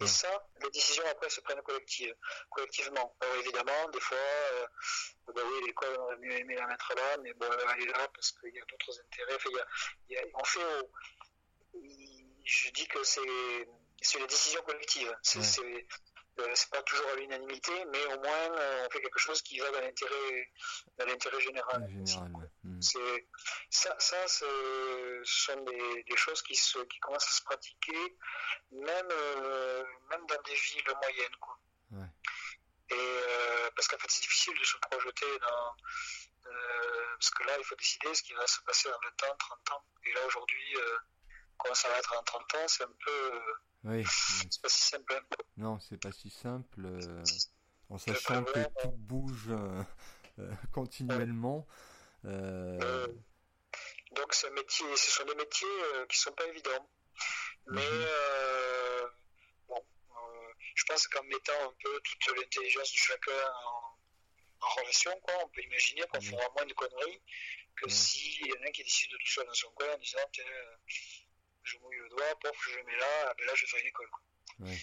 [0.00, 2.14] Et ça, les décisions après se prennent collective,
[2.50, 3.16] collectivement.
[3.20, 4.66] Alors évidemment, des fois, euh,
[5.34, 8.32] bah oui, l'école aurait mieux aimé la mettre là, mais bon, elle est là parce
[8.32, 9.36] qu'il y a d'autres intérêts.
[9.36, 9.66] Enfin, y a,
[10.08, 10.60] il y a, on fait,
[12.44, 13.20] je dis que c'est,
[14.18, 15.16] les décisions collectives.
[15.22, 15.86] C'est, ouais.
[16.40, 19.70] Euh, pas toujours à l'unanimité, mais au moins euh, on fait quelque chose qui va
[19.70, 20.50] dans l'intérêt,
[20.98, 21.88] dans l'intérêt général.
[22.74, 22.82] Hmm.
[22.82, 23.28] C'est
[23.70, 28.16] ça, ça ce sont des, des, choses qui se, qui commencent à se pratiquer,
[28.72, 31.58] même euh, même dans des villes moyennes, quoi.
[31.92, 32.06] Ouais.
[32.90, 37.54] Et euh, parce qu'en fait c'est difficile de se projeter dans euh, parce que là
[37.58, 39.84] il faut décider ce qui va se passer dans 20 ans, 30 ans.
[40.04, 40.76] Et là aujourd'hui,
[41.56, 43.40] comment ça va être en 30 ans, c'est un peu
[43.84, 44.04] oui.
[44.50, 45.22] C'est pas si simple.
[45.58, 46.88] Non, c'est pas si simple.
[47.90, 49.50] En sachant que tout bouge
[50.38, 51.66] euh, continuellement.
[52.26, 53.08] Euh...
[54.12, 55.68] Donc, ce métier, ce sont des métiers
[56.08, 56.90] qui sont pas évidents.
[57.66, 59.10] Mais mhm.
[59.68, 59.84] bon,
[60.74, 65.48] je pense qu'en mettant un peu toute l'intelligence de chacun en, en, relation, quoi, on
[65.48, 66.30] peut imaginer qu'on mhm.
[66.30, 67.22] fera moins de conneries
[67.76, 69.98] que s'il y en a un qui décide de tout ça dans son coin en
[69.98, 70.18] disant
[71.62, 74.10] je mouille le doigt, pof, je mets là, ah ben là je fais une école.
[74.60, 74.78] Ouais.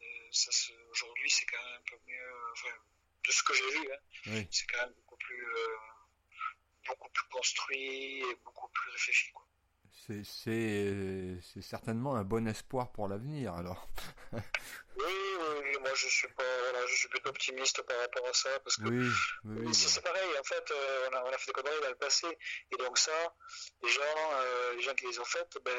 [0.00, 2.74] Euh, aujourd'hui, c'est quand même un peu mieux, enfin,
[3.26, 4.48] de ce que j'ai vu, hein, oui.
[4.50, 5.76] c'est quand même beaucoup plus, euh,
[6.88, 9.32] beaucoup plus construit et beaucoup plus réfléchi.
[9.32, 9.44] Quoi.
[10.24, 13.88] c'est c'est certainement un bon espoir pour l'avenir alors.
[14.32, 14.42] oui,
[14.96, 18.76] oui, moi je suis pas voilà, je suis plutôt optimiste par rapport à ça parce
[18.76, 19.08] que oui,
[19.44, 21.96] oui, c'est pareil en fait euh, on, a, on, a, fait des conneries dans le
[21.96, 22.26] passé
[22.70, 23.34] et donc ça
[23.82, 25.72] les gens euh, les gens qui les ont faites ben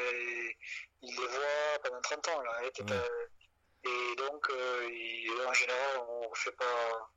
[1.02, 6.52] ils les voient pendant 30 ans là et, et donc euh, en général on fait
[6.52, 7.10] pas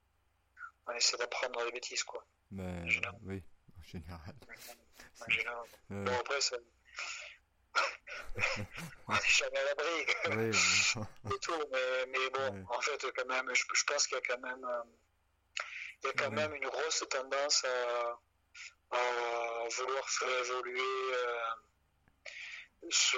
[0.87, 2.25] on essaie d'apprendre les bêtises quoi.
[2.51, 2.85] Ben,
[3.23, 3.43] oui,
[3.93, 4.35] général.
[5.25, 5.67] En général.
[5.89, 6.57] Bon après ça
[9.07, 10.51] on n'est jamais à l'abri.
[11.35, 14.21] et tout, mais, mais bon, en fait, quand même, je, je pense qu'il y a
[14.21, 14.83] quand même, euh,
[16.03, 18.19] il y a quand même une grosse tendance à,
[18.91, 21.39] à vouloir faire évoluer euh,
[22.89, 23.17] ce,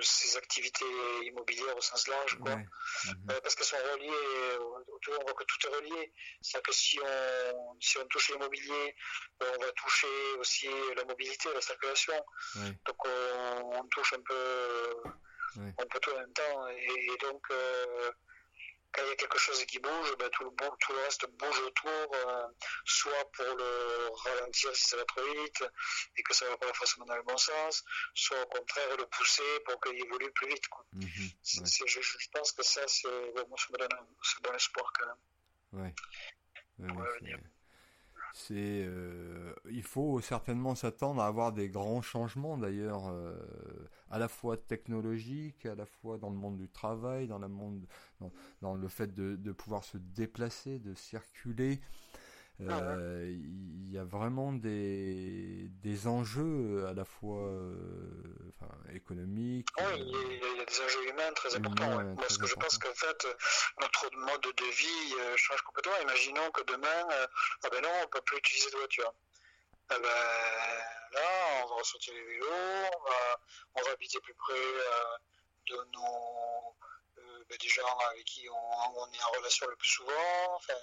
[0.00, 0.84] ces activités
[1.24, 2.52] immobilières au sens large, quoi.
[2.52, 6.12] Euh, parce qu'elles sont reliées, on voit que tout est relié.
[6.40, 8.94] C'est-à-dire que si on, si on touche l'immobilier,
[9.42, 10.06] euh, on va toucher
[10.38, 12.14] aussi la mobilité, la circulation.
[12.56, 14.96] Donc on, on, touche un peu,
[15.56, 16.68] un peu tout en même temps.
[16.68, 18.10] Et, et donc, euh,
[18.92, 21.60] quand il y a quelque chose qui bouge, ben, tout, le, tout, le, reste bouge
[21.60, 22.46] autour, euh,
[22.84, 25.64] soit pour le ralentir si ça va trop vite
[26.16, 27.84] et que ça va pas forcément dans le bon sens,
[28.14, 30.66] soit au contraire le pousser pour qu'il évolue plus vite.
[30.68, 30.84] Quoi.
[30.94, 31.06] Ouais.
[31.86, 34.06] je, je, pense que ça, c'est bon, ça me donne un
[34.42, 35.94] bon espoir quand même.
[36.78, 36.92] Ouais.
[36.92, 37.36] ouais
[38.32, 43.34] c'est, euh, il faut certainement s'attendre à avoir des grands changements d'ailleurs, euh,
[44.10, 47.86] à la fois technologiques, à la fois dans le monde du travail, dans, le monde,
[48.20, 51.80] dans, dans le fait de, de, pouvoir se déplacer, de circuler.
[52.68, 57.74] Euh, il y a vraiment des, des enjeux à la fois euh,
[58.54, 59.68] enfin, économiques.
[59.78, 62.14] Oui, il y, a des enjeux humains très importants.
[62.16, 63.26] Parce que je pense qu'en fait,
[63.80, 65.92] notre mode de vie euh, change complètement.
[66.02, 67.26] Imaginons que demain, euh,
[67.64, 69.14] ah ben non, on ne peut plus utiliser de voiture.
[69.92, 70.08] Ah ben,
[71.12, 73.40] là, on va ressortir les vélos, on va,
[73.74, 75.16] on va habiter plus près euh,
[75.66, 76.76] de nos
[77.50, 80.78] ben, des gens avec qui on, on, est en relation le plus souvent, enfin,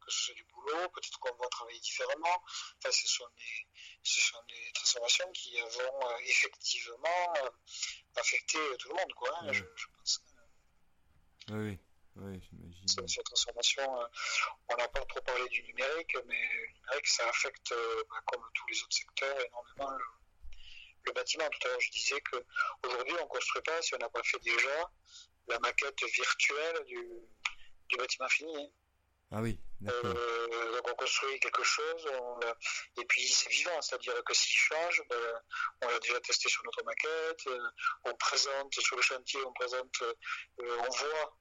[0.00, 2.42] que ce soit du boulot, peut-être qu'on va travailler différemment.
[2.78, 3.66] Enfin, ce, sont des,
[4.02, 7.50] ce sont des transformations qui vont euh, effectivement euh,
[8.16, 9.62] affecter tout le monde, quoi, hein, je,
[9.98, 10.22] pense.
[11.50, 11.78] Oui,
[12.16, 12.40] oui,
[12.86, 14.06] Cette, cette transformation, euh,
[14.68, 17.74] on n'a pas trop parlé du numérique, mais le numérique, ça affecte,
[18.10, 20.04] bah, comme tous les autres secteurs, énormément le,
[21.06, 21.48] le bâtiment.
[21.48, 24.40] Tout à l'heure, je disais qu'aujourd'hui, on ne construit pas si on n'a pas fait
[24.40, 24.90] déjà
[25.48, 27.08] la maquette virtuelle du,
[27.88, 28.56] du bâtiment fini.
[28.56, 28.68] Hein.
[29.32, 29.58] Ah oui,
[29.88, 32.38] euh, donc on construit quelque chose, on
[33.00, 35.42] et puis c'est vivant, c'est-à-dire que s'il change, ben,
[35.82, 37.70] on l'a déjà testé sur notre maquette, euh,
[38.04, 40.14] on présente sur le chantier, on présente, euh,
[40.78, 41.36] on voit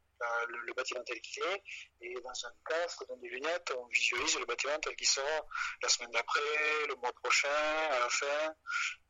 [0.47, 1.63] le, le, bâtiment tel qu'il est,
[2.01, 5.45] et dans un casque, dans des lunettes, on visualise le bâtiment tel qu'il sera
[5.81, 6.41] la semaine d'après,
[6.87, 7.47] le mois prochain,
[7.91, 8.55] à la fin.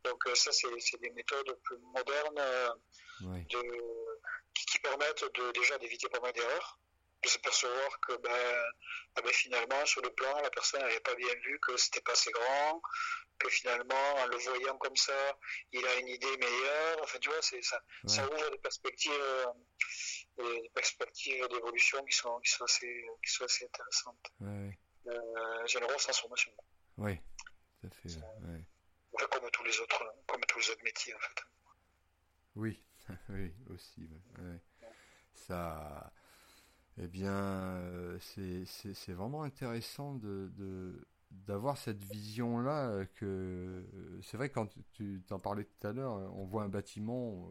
[0.03, 2.76] Donc ça, c'est des méthodes plus modernes
[3.22, 3.45] oui.
[3.45, 3.62] de
[4.53, 6.80] qui, qui permettent de, déjà d'éviter pas mal d'erreurs,
[7.24, 8.64] de s'apercevoir que ben,
[9.16, 12.32] ben, finalement sur le plan la personne n'avait pas bien vu que c'était pas assez
[12.32, 12.82] grand,
[13.39, 15.38] que finalement en le voyant comme ça
[15.72, 16.99] il a une idée meilleure.
[17.03, 18.14] Enfin tu vois c'est ça, ouais.
[18.14, 19.45] ça ouvre des perspectives, euh,
[20.38, 24.31] des perspectives d'évolution qui sont qui sont assez qui sont assez intéressantes.
[24.39, 24.77] Ouais.
[25.07, 26.51] Euh, c'est une grosse transformation.
[26.97, 27.17] Oui,
[27.81, 28.15] tout à fait.
[28.17, 28.63] Ouais.
[29.13, 31.43] Enfin, comme tous les autres comme tous les autres métiers en fait.
[32.55, 32.83] Oui,
[33.29, 34.09] oui, aussi.
[34.39, 34.59] Ouais.
[35.33, 36.11] Ça,
[36.97, 41.05] eh bien, euh, c'est vraiment intéressant de, de
[41.47, 43.86] d'avoir cette vision-là euh, que
[44.21, 47.49] c'est vrai quand tu t'en parlais tout à l'heure, on voit un bâtiment, on,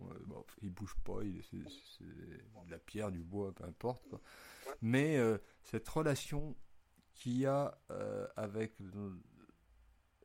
[0.00, 4.06] on, bon, il bouge pas, il c'est de la pierre, du bois, peu importe.
[4.08, 4.20] Quoi.
[4.82, 6.56] Mais euh, cette relation
[7.14, 8.74] qu'il y a euh, avec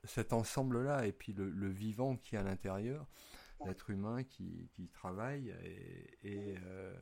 [0.03, 3.07] cet ensemble-là et puis le, le vivant qui est à l'intérieur,
[3.65, 6.93] l'être humain qui, qui travaille et, et euh,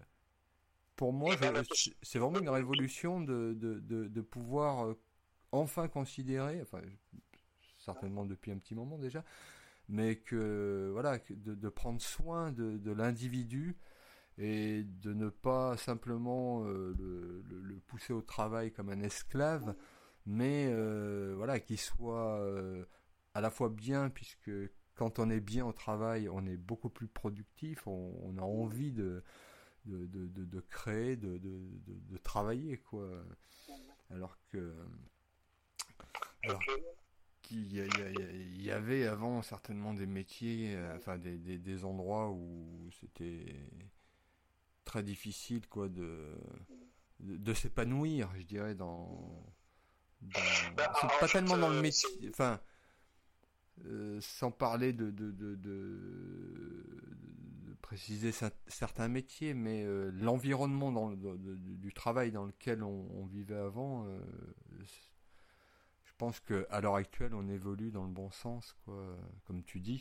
[0.96, 1.36] pour moi
[2.02, 4.94] c'est vraiment une révolution de, de, de, de, pouvoir
[5.52, 6.82] enfin considérer enfin
[7.78, 9.24] certainement depuis un petit moment déjà
[9.88, 13.78] mais que voilà de, prendre soin de, l'individu
[14.38, 16.96] et de ne pas simplement euh,
[17.50, 19.76] le, pousser au travail comme un esclave
[20.26, 22.86] mais euh, voilà qu'il soit euh,
[23.34, 24.52] à la fois bien puisque
[25.00, 29.24] quand on est bien au travail, on est beaucoup plus productif, on, a envie de,
[29.86, 33.10] de, de, de, créer, de, de, travailler, quoi.
[34.10, 34.76] Alors que.
[36.44, 36.62] Alors
[37.42, 42.30] qu'il y, y, y, avait avant certainement des métiers, euh, enfin des, des, des, endroits
[42.30, 43.56] où c'était
[44.86, 46.38] très difficile, quoi, de,
[47.20, 49.44] de, s'épanouir, je dirais, dans.
[50.22, 50.42] dans...
[50.76, 52.10] Bah, c'est pas tellement dans le métier.
[52.30, 52.60] Enfin
[54.22, 55.56] sans parler de, de, de,
[57.82, 58.32] préciser
[58.68, 64.06] certains métiers, mais l'environnement dans du travail dans lequel on, vivait avant,
[66.20, 70.00] pense qu'à l'heure actuelle, on évolue dans le bon sens, quoi, comme tu dis.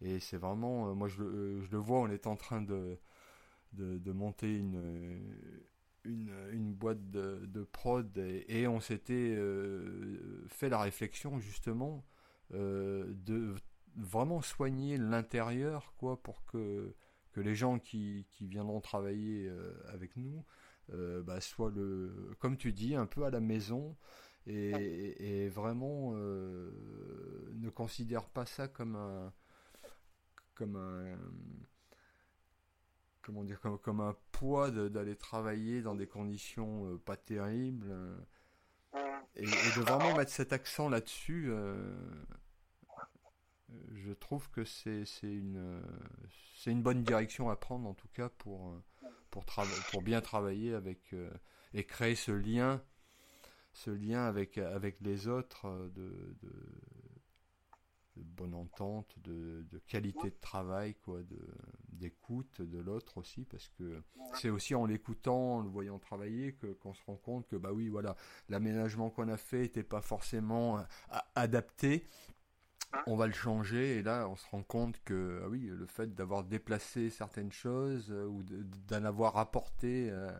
[0.00, 1.16] Et c'est vraiment, moi je,
[1.60, 2.98] je, le vois, on est en train de,
[3.72, 5.32] de, monter une,
[6.04, 8.16] une, boîte de, prod
[8.48, 12.04] et, on s'était euh, fait la réflexion justement
[12.54, 13.54] euh, de
[13.96, 16.94] vraiment soigner l'intérieur quoi pour que,
[17.32, 20.44] que les gens qui, qui viendront travailler euh, avec nous
[21.24, 23.96] bah, soient le comme tu dis un peu à la maison
[24.46, 29.32] et, et vraiment ne considèrent pas ça comme un
[30.54, 31.16] comme un
[33.22, 37.86] comment dire, comme, un poids d'aller travailler dans des conditions euh, pas terribles.
[37.88, 38.16] Euh,
[39.36, 42.24] et, de vraiment mettre cet accent là-dessus, euh,
[43.92, 45.82] je trouve que c'est une,
[46.56, 48.78] c'est une bonne direction à prendre en tout cas pour,
[49.30, 49.46] pour,
[49.90, 51.14] pour bien travailler avec
[51.72, 52.82] et créer ce lien,
[53.72, 56.36] ce lien avec, avec les autres de,
[58.16, 61.20] de bonne entente, de, qualité de travail, quoi,
[61.88, 64.02] d'écoute de, l'autre aussi, parce que
[64.34, 67.72] c'est aussi en l'écoutant, en le voyant travailler, que qu'on se rend compte que bah
[67.72, 68.16] oui, voilà,
[68.48, 70.82] l'aménagement qu'on a fait n'était pas forcément euh,
[71.34, 72.06] adapté.
[73.06, 76.14] On va le changer et là on se rend compte que ah oui le fait
[76.14, 80.30] d'avoir déplacé certaines choses euh, ou d'en avoir apporté euh,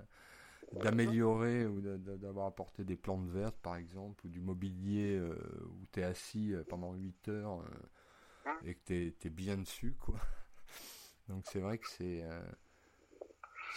[0.74, 6.00] d'améliorer ou d'avoir apporté des plantes vertes par exemple ou du mobilier euh, où tu
[6.00, 10.16] es assis euh, pendant 8 heures euh, et que tu es, bien dessus quoi.
[11.28, 12.24] Donc c'est vrai que c'est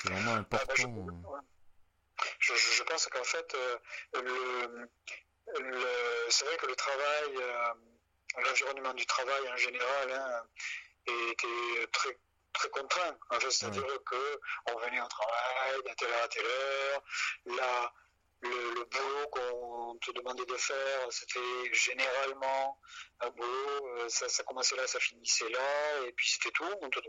[0.05, 1.07] vraiment ah, bah, important.
[2.39, 3.55] je, je, pense qu'en fait
[4.13, 4.89] le,
[6.29, 7.33] c'est vrai que le travail
[8.43, 10.43] l'environnement du travail en général hein,
[11.07, 12.17] était très
[12.55, 13.17] très contraint.
[13.29, 14.39] En fait, c'est-à-dire que
[14.71, 17.03] on venait au travail de telle heure à telle heure.
[17.45, 17.93] Là,
[18.41, 22.79] le, boulot qu'on te demandait de faire, c'était généralement
[23.21, 26.69] un boulot, euh, ça, ça, commençait là, ça finissait là, et puis c'était tout.
[26.81, 26.99] On te,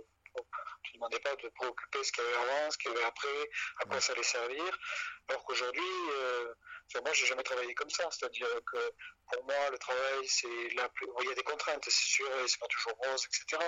[0.94, 3.50] demandais pas de te préoccuper ce qu'il y avait avant, ce qu'il y avait après,
[3.80, 4.78] à quoi ça allait servir.
[5.28, 6.54] Alors qu'aujourd'hui, euh,
[6.88, 8.08] Enfin, moi, j'ai jamais travaillé comme ça.
[8.10, 8.78] C'est-à-dire que
[9.32, 11.06] pour moi, le travail, c'est la plus.
[11.22, 13.62] il y a des contraintes, c'est sûr, et c'est pas toujours rose, etc.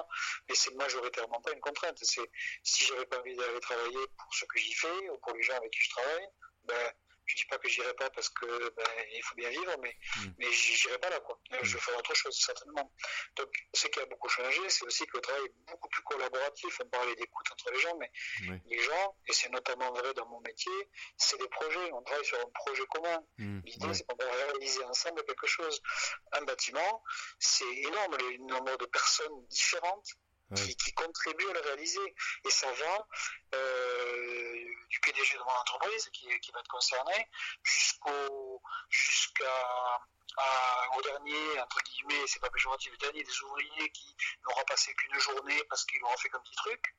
[0.49, 1.99] Mais c'est majoritairement pas une contrainte.
[2.03, 2.31] C'est
[2.63, 5.57] si j'avais pas envie d'aller travailler pour ce que j'y fais ou pour les gens
[5.57, 6.29] avec qui je travaille,
[6.65, 6.93] ben
[7.29, 10.31] je dis pas que j'irai pas parce que ben, il faut bien vivre, mais, mm.
[10.39, 11.39] mais j'irai pas là, quoi.
[11.51, 11.57] Mm.
[11.63, 12.91] Je ferai autre chose, certainement.
[13.37, 16.81] Donc, ce qui a beaucoup changé, c'est aussi que le travail est beaucoup plus collaboratif.
[16.83, 18.11] On parlait d'écoute entre les gens, mais
[18.67, 21.93] les gens, et c'est notamment vrai dans mon métier, c'est des projets.
[21.93, 23.23] On travaille sur un projet commun.
[23.37, 23.61] Mm.
[23.65, 25.81] L'idée, c'est qu'on va réaliser ensemble quelque chose.
[26.33, 27.03] Un bâtiment,
[27.39, 30.09] c'est énorme, le nombre de personnes différentes
[30.55, 32.15] qui, contribuent à le réaliser.
[32.45, 33.09] Et ça va
[33.55, 37.29] euh, du PDG de mon entreprise qui, qui va être concerné
[37.63, 40.01] jusqu'au jusqu'à
[40.97, 45.19] au dernier, entre guillemets, c'est pas péjoratif, le dernier des ouvriers qui n'aura passé qu'une
[45.19, 46.95] journée parce qu'ils l'auront fait comme petit truc.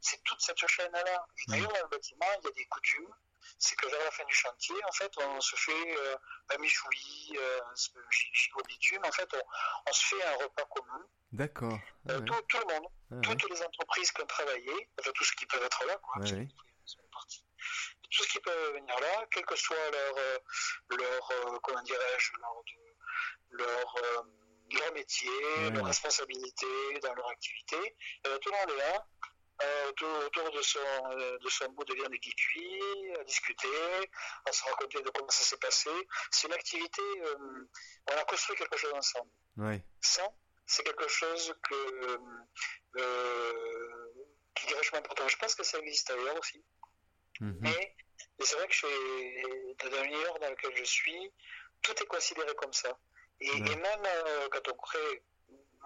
[0.00, 1.26] C'est toute cette chaîne-là.
[1.38, 3.14] Et d'ailleurs, dans le bâtiment, il y a des coutumes
[3.58, 6.16] c'est que vers la fin du chantier, en fait, on se fait euh,
[6.54, 7.60] un michoui, euh,
[8.68, 9.28] bitume, en fait,
[9.86, 11.06] on, se fait un repas commun.
[11.32, 11.78] D'accord.
[12.10, 15.34] Euh, tout, tout, le monde, ah toutes les entreprises qui ont travaillé, enfin tous ceux
[15.36, 16.22] qui peuvent être là, quoi,
[18.08, 20.38] tout ce qui peut venir là, quel que soit leur, euh,
[20.96, 22.62] leur euh, comment dirais-je, leur,
[23.50, 23.96] leur,
[24.72, 26.66] leur métier, leur responsabilité
[27.02, 29.06] dans leur activité, tout le monde est là
[29.62, 33.68] euh, autour, de son, euh, de son bout de viande qui cuit, à discuter,
[34.44, 35.90] à se raconter de comment ça s'est passé.
[36.30, 37.68] C'est une activité, euh,
[38.10, 39.30] on a construit quelque chose ensemble.
[40.02, 40.28] Ça,
[40.66, 42.18] c'est quelque chose que,
[44.54, 45.26] qui est vachement important.
[45.28, 46.62] Je pense que ça existe ailleurs aussi.
[47.40, 47.58] Mhm.
[47.60, 47.96] Mais,
[48.40, 49.42] c'est vrai que chez,
[49.90, 51.32] dans l'univers dans lequel je suis,
[51.80, 52.98] tout est considéré comme ça.
[53.40, 54.02] Et, et même
[54.50, 55.22] quand on crée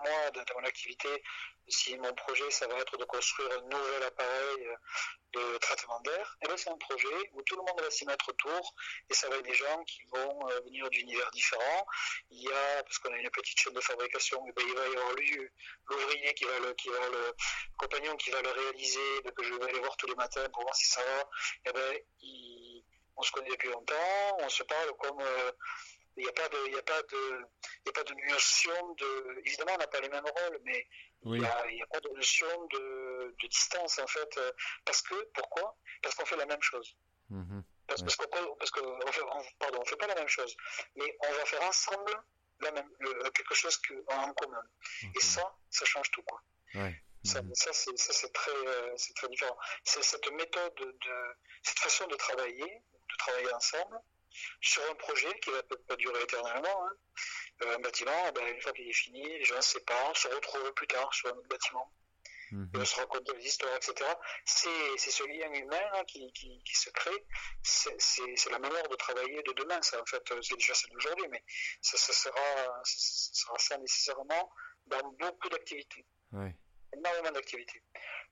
[0.05, 1.23] moi, dans mon activité,
[1.69, 4.77] si mon projet, ça va être de construire un nouvel appareil euh,
[5.33, 8.05] de traitement d'air, et eh bien c'est un projet où tout le monde va s'y
[8.05, 8.75] mettre autour,
[9.09, 11.87] et ça va être des gens qui vont euh, venir d'univers différents.
[12.31, 14.75] Il y a, parce qu'on a une petite chaîne de fabrication, et eh bien il
[14.75, 15.15] va y avoir
[15.89, 17.33] l'ouvrier qui va le, qui va le
[17.77, 20.75] compagnon qui va le réaliser, que je vais aller voir tous les matins pour voir
[20.75, 21.21] si ça va.
[21.21, 22.83] Et eh bien,
[23.17, 25.53] on se connaît depuis longtemps, on se parle comme euh,
[26.21, 27.47] il n'y a pas de, il y a pas de,
[27.85, 30.87] il y a pas de notion de, évidemment, on n'a pas les mêmes rôles, mais
[31.25, 34.53] il n'y a, a, pas de notion de, de, distance, en fait, euh,
[34.85, 35.77] parce que, pourquoi?
[36.03, 36.97] Parce qu'on fait la même chose.
[37.31, 37.63] Mm-hmm.
[37.87, 39.23] Parce, qu'on, parce que, on fait,
[39.59, 40.55] pardon, on fait pas la même chose,
[40.97, 42.23] mais on va faire ensemble
[42.61, 42.91] la même,
[43.35, 44.63] quelque chose que, en commun.
[45.17, 46.23] Et ça, ça change tout.
[46.23, 46.43] Quoi.
[46.75, 47.03] Ouais.
[47.25, 47.55] Ça, mhm.
[47.55, 49.59] ça c'est très, euh, très différent.
[49.85, 54.01] C'est cette méthode, de, cette façon de travailler, de travailler ensemble
[54.61, 56.87] sur un projet qui va peut-être pas durer éternellement.
[56.87, 56.93] Hein.
[57.63, 60.73] Euh, un bâtiment, ben, une fois qu'il est fini, les gens se séparent, se retrouvent
[60.75, 61.93] plus tard sur un autre bâtiment.
[62.53, 63.95] Mm se raconter des histoires, etc.
[64.45, 67.25] C'est ce lien humain qui, qui, qui, se crée.
[67.63, 69.81] C'est la manière de travailler de demain.
[69.83, 71.45] Ça, en fait, c'est déjà celle d'aujourd'hui, mais
[71.81, 74.53] ça, ça, sera, ça sera ça nécessairement
[74.87, 76.05] dans beaucoup d'activités.
[76.93, 77.83] Énormément d'activités.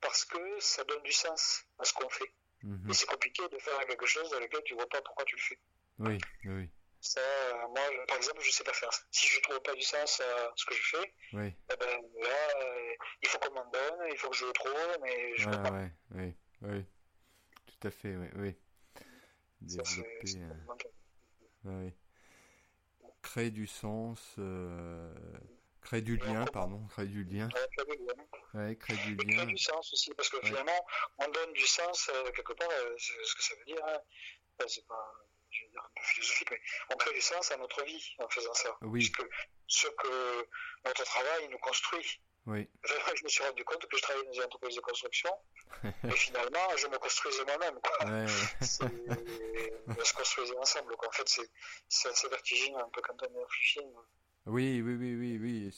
[0.01, 2.33] Parce que ça donne du sens à ce qu'on fait.
[2.63, 2.91] Mhm.
[2.91, 5.43] Et c'est compliqué de faire quelque chose dans lequel tu vois pas pourquoi tu le
[5.43, 5.59] fais.
[5.99, 6.69] Oui, oui.
[7.01, 7.21] Ça,
[7.69, 9.03] moi, par exemple, je sais pas faire ça.
[9.11, 11.53] Si je trouve pas du sens à ce que je fais, oui.
[11.73, 14.99] eh ben, là, euh, il faut qu'on m'en donne, il faut que je le trouve,
[15.03, 15.71] mais je peux pas.
[15.71, 16.85] Ouais, oui, oui.
[17.67, 18.57] Tout à fait, oui, oui.
[19.61, 20.27] Développer.
[20.27, 20.55] Ça, euh...
[21.65, 21.93] oui.
[23.23, 24.35] Créer du sens.
[24.39, 25.13] Euh
[25.89, 27.49] Créer du lien, pardon, créer du lien.
[28.53, 29.37] Ouais, créer du lien.
[29.37, 30.87] créer du sens aussi, parce que finalement,
[31.19, 33.83] on donne du sens, euh, quelque part, euh, c'est ce que ça veut dire.
[33.87, 33.99] Hein.
[34.67, 35.13] c'est pas,
[35.51, 36.61] je veux dire, un peu philosophique, mais
[36.91, 38.77] on crée du sens à notre vie en faisant ça.
[38.83, 39.01] Oui.
[39.01, 39.23] Puisque
[39.67, 40.49] ce que
[40.85, 42.21] notre travail nous construit.
[42.47, 42.69] Oui.
[43.17, 45.31] Je me suis rendu compte que je travaillais dans une entreprise de construction,
[45.85, 47.75] et finalement, je me construisais moi-même.
[48.07, 48.27] Ouais.
[49.99, 50.97] on se construisait ensemble.
[50.97, 51.09] Quoi.
[51.09, 51.29] En fait,
[51.89, 53.81] c'est assez vertigineux un peu quand on est réfléchi.
[54.47, 55.71] Oui, oui, oui, oui, oui.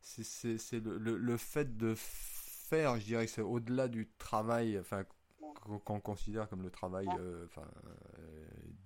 [0.00, 5.04] C'est le, le, le, fait de faire, je dirais que c'est au-delà du travail, enfin,
[5.84, 7.66] qu'on considère comme le travail, euh, enfin,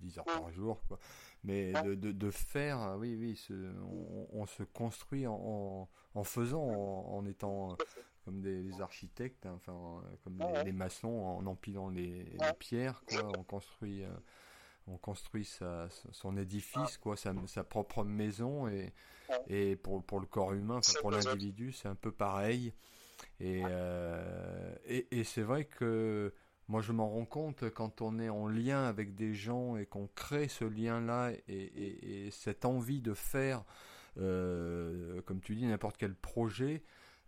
[0.01, 0.99] 10 euh, heures par jour, quoi.
[1.43, 7.25] Mais de, de, de faire, oui, oui, on, on, se construit en, en faisant, en,
[7.25, 7.77] étant
[8.25, 13.31] comme des, architectes, hein, enfin, comme les, maçons, en empilant les, les pierres, quoi.
[13.37, 14.03] On construit.
[14.03, 14.09] Euh,
[14.89, 18.93] on construit sa, son édifice, quoi, sa, sa, propre maison, et,
[19.47, 22.73] et pour, pour, le corps humain, pour l'individu, c'est un peu pareil.
[23.39, 26.33] Et, euh, et, et c'est vrai que
[26.67, 30.07] moi je m'en rends compte quand on est en lien avec des gens et qu'on
[30.15, 33.63] crée ce lien-là et, et, cette envie de faire,
[34.19, 36.83] euh, comme tu dis, n'importe quel projet,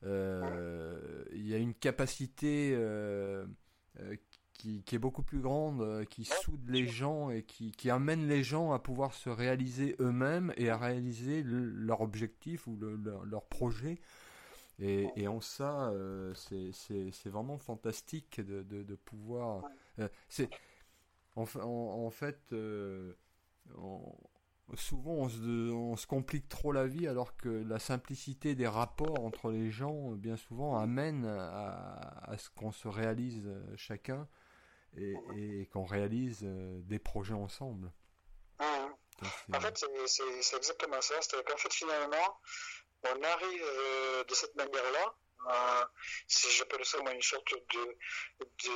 [0.06, 3.45] euh, il y a une capacité euh,
[4.53, 8.80] qui, est beaucoup plus grande, qui soude les gens et qui amène les gens à
[8.80, 13.99] pouvoir se réaliser eux-mêmes et à réaliser leur objectif ou leur, projet.
[14.80, 19.64] Et, et, en ça, euh, c'est vraiment fantastique de, de, pouvoir.
[20.00, 20.50] Euh, c'est
[21.36, 22.38] en, en, fait,
[24.76, 29.26] souvent on se, on se, complique trop la vie alors que la simplicité des rapports
[29.26, 34.28] entre les gens, bien souvent, amène à, à ce qu'on se réalise chacun
[34.98, 37.92] et, qu'on réalise euh, des projets ensemble.
[38.60, 39.56] Mmh.
[39.56, 41.16] en fait, c'est exactement ça.
[41.22, 42.40] C'est-à-dire qu'en fait, finalement,
[43.04, 45.16] on arrive euh, de cette manière-là
[45.48, 45.86] euh,
[46.28, 47.98] j'appelle ça moi une sorte de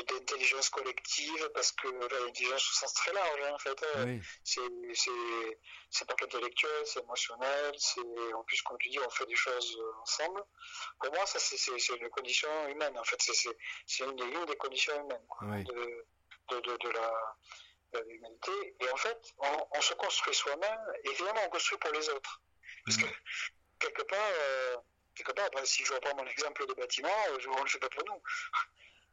[0.07, 4.05] d'intelligence collective parce que l'intelligence au sens très large hein, en fait hein.
[4.05, 4.21] oui.
[4.45, 4.61] c'est
[5.89, 9.77] c'est pas qu'intellectuel c'est émotionnel c'est en plus comme tu dis on fait des choses
[9.77, 10.41] euh, ensemble
[11.01, 15.27] pour moi ça c'est une condition humaine en fait c'est une, une, des conditions humaines
[15.41, 15.63] oui.
[15.65, 17.35] de, de, de, la
[18.07, 22.09] l'humanité et en fait on, on se construit soi-même et évidemment on construit pour les
[22.09, 22.41] autres
[22.85, 23.05] parce que
[23.83, 24.77] quelque part euh,
[25.15, 27.89] quelque part, si je reprends mon exemple de bâtiment, euh, on ne le fait pas
[27.89, 28.21] pour nous.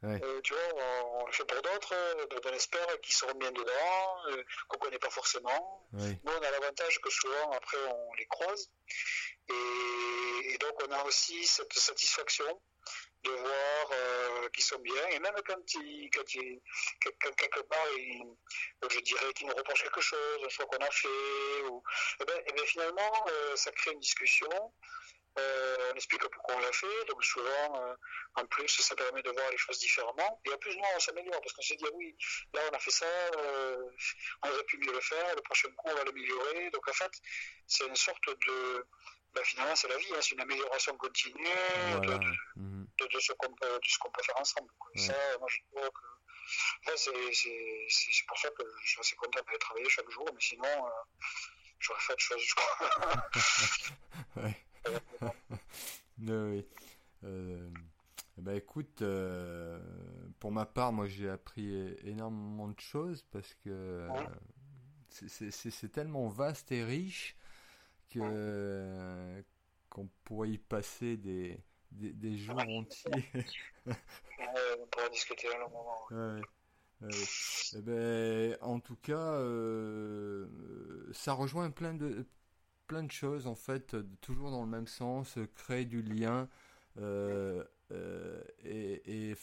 [0.02, 0.82] Euh, tu vois,
[1.20, 4.16] on, le fait pour d'autres, euh, on espère qu'ils seront bien dedans,
[4.66, 5.86] qu'on ne connaît pas forcément.
[5.92, 8.70] Nous, on a l'avantage que souvent, après, on les croise.
[9.50, 12.62] Et, donc, on a aussi cette satisfaction
[13.24, 15.06] de voir qu'ils sont bien.
[15.10, 17.86] Et même quand, quand, quelque part,
[18.90, 22.24] je dirais qu'ils nous reprochent quelque chose, un choix qu'on a fait, ou, et eh
[22.24, 24.72] bien, et eh bien finalement, ça crée une discussion.
[25.38, 27.94] Euh, on explique pourquoi on l'a fait, donc souvent, euh,
[28.34, 30.40] en plus, ça permet de voir les choses différemment.
[30.44, 32.16] Et en plus, nous, on s'améliore, parce qu'on s'est dit, ah oui,
[32.52, 33.76] là, on a fait ça, euh,
[34.42, 36.70] on aurait pu mieux le faire, le prochain coup, on va l'améliorer.
[36.70, 37.12] Donc, en fait,
[37.66, 38.86] c'est une sorte de...
[39.32, 41.44] Ben, finalement, c'est la vie, hein, c'est une amélioration continue
[42.02, 42.18] de,
[43.04, 43.20] mhm.
[43.20, 44.70] ce qu'on peut, peut, faire ensemble.
[44.96, 46.96] Ça, moi, je trouve que...
[46.96, 50.68] c'est pour ça que je suis assez content d'aller travailler chaque jour, mais sinon,
[51.78, 53.30] j'aurais fait autre chose, je crois.
[54.44, 54.64] ouais.
[56.18, 56.66] oui.
[57.24, 57.70] Euh,
[58.38, 59.78] bah écoute, euh,
[60.38, 64.08] pour ma part, moi j'ai appris énormément de choses parce que
[65.10, 67.36] c'est tellement vaste et riche
[68.08, 69.44] que
[69.90, 71.58] qu'on pourrait y passer des,
[71.92, 73.10] des, des jours entiers.
[73.86, 76.06] on pourrait discuter à un moment.
[76.10, 76.40] Ouais.
[77.02, 80.46] Eh ben, en tout cas, euh,
[81.12, 82.26] ça rejoint plein de
[82.86, 86.48] plein de choses en fait, toujours dans le même sens, créer du lien
[88.64, 89.34] et,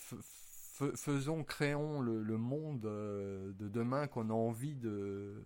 [0.95, 5.41] faisons, créons le, monde de demain qu'on a envie de,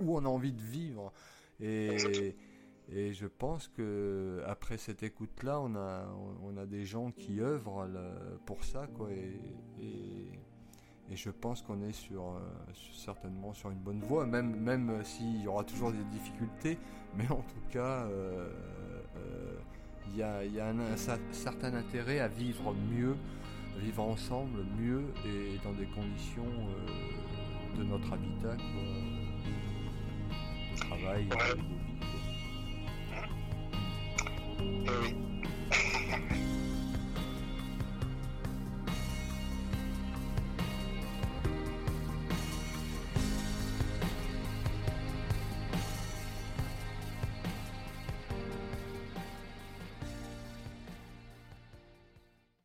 [0.00, 1.12] où, on a envie de vivre.
[1.60, 2.36] Et,
[2.90, 6.06] et je pense que après cette écoute-là, on a,
[6.42, 7.88] on a des gens qui œuvrent
[8.44, 9.10] pour ça, quoi.
[9.10, 9.40] Et,
[9.80, 10.28] et,
[11.14, 12.40] je pense qu'on est sur,
[12.94, 16.78] certainement sur une bonne voie, même, même s'il y aura toujours des difficultés.
[17.16, 18.48] Mais en tout cas, euh,
[19.16, 19.54] euh,
[20.08, 23.16] il y a, y a un, certain intérêt à vivre mieux,
[23.78, 28.56] vivre ensemble mieux et dans des conditions euh, de notre habitat,
[30.72, 31.28] de travail.
[34.86, 36.22] Harry.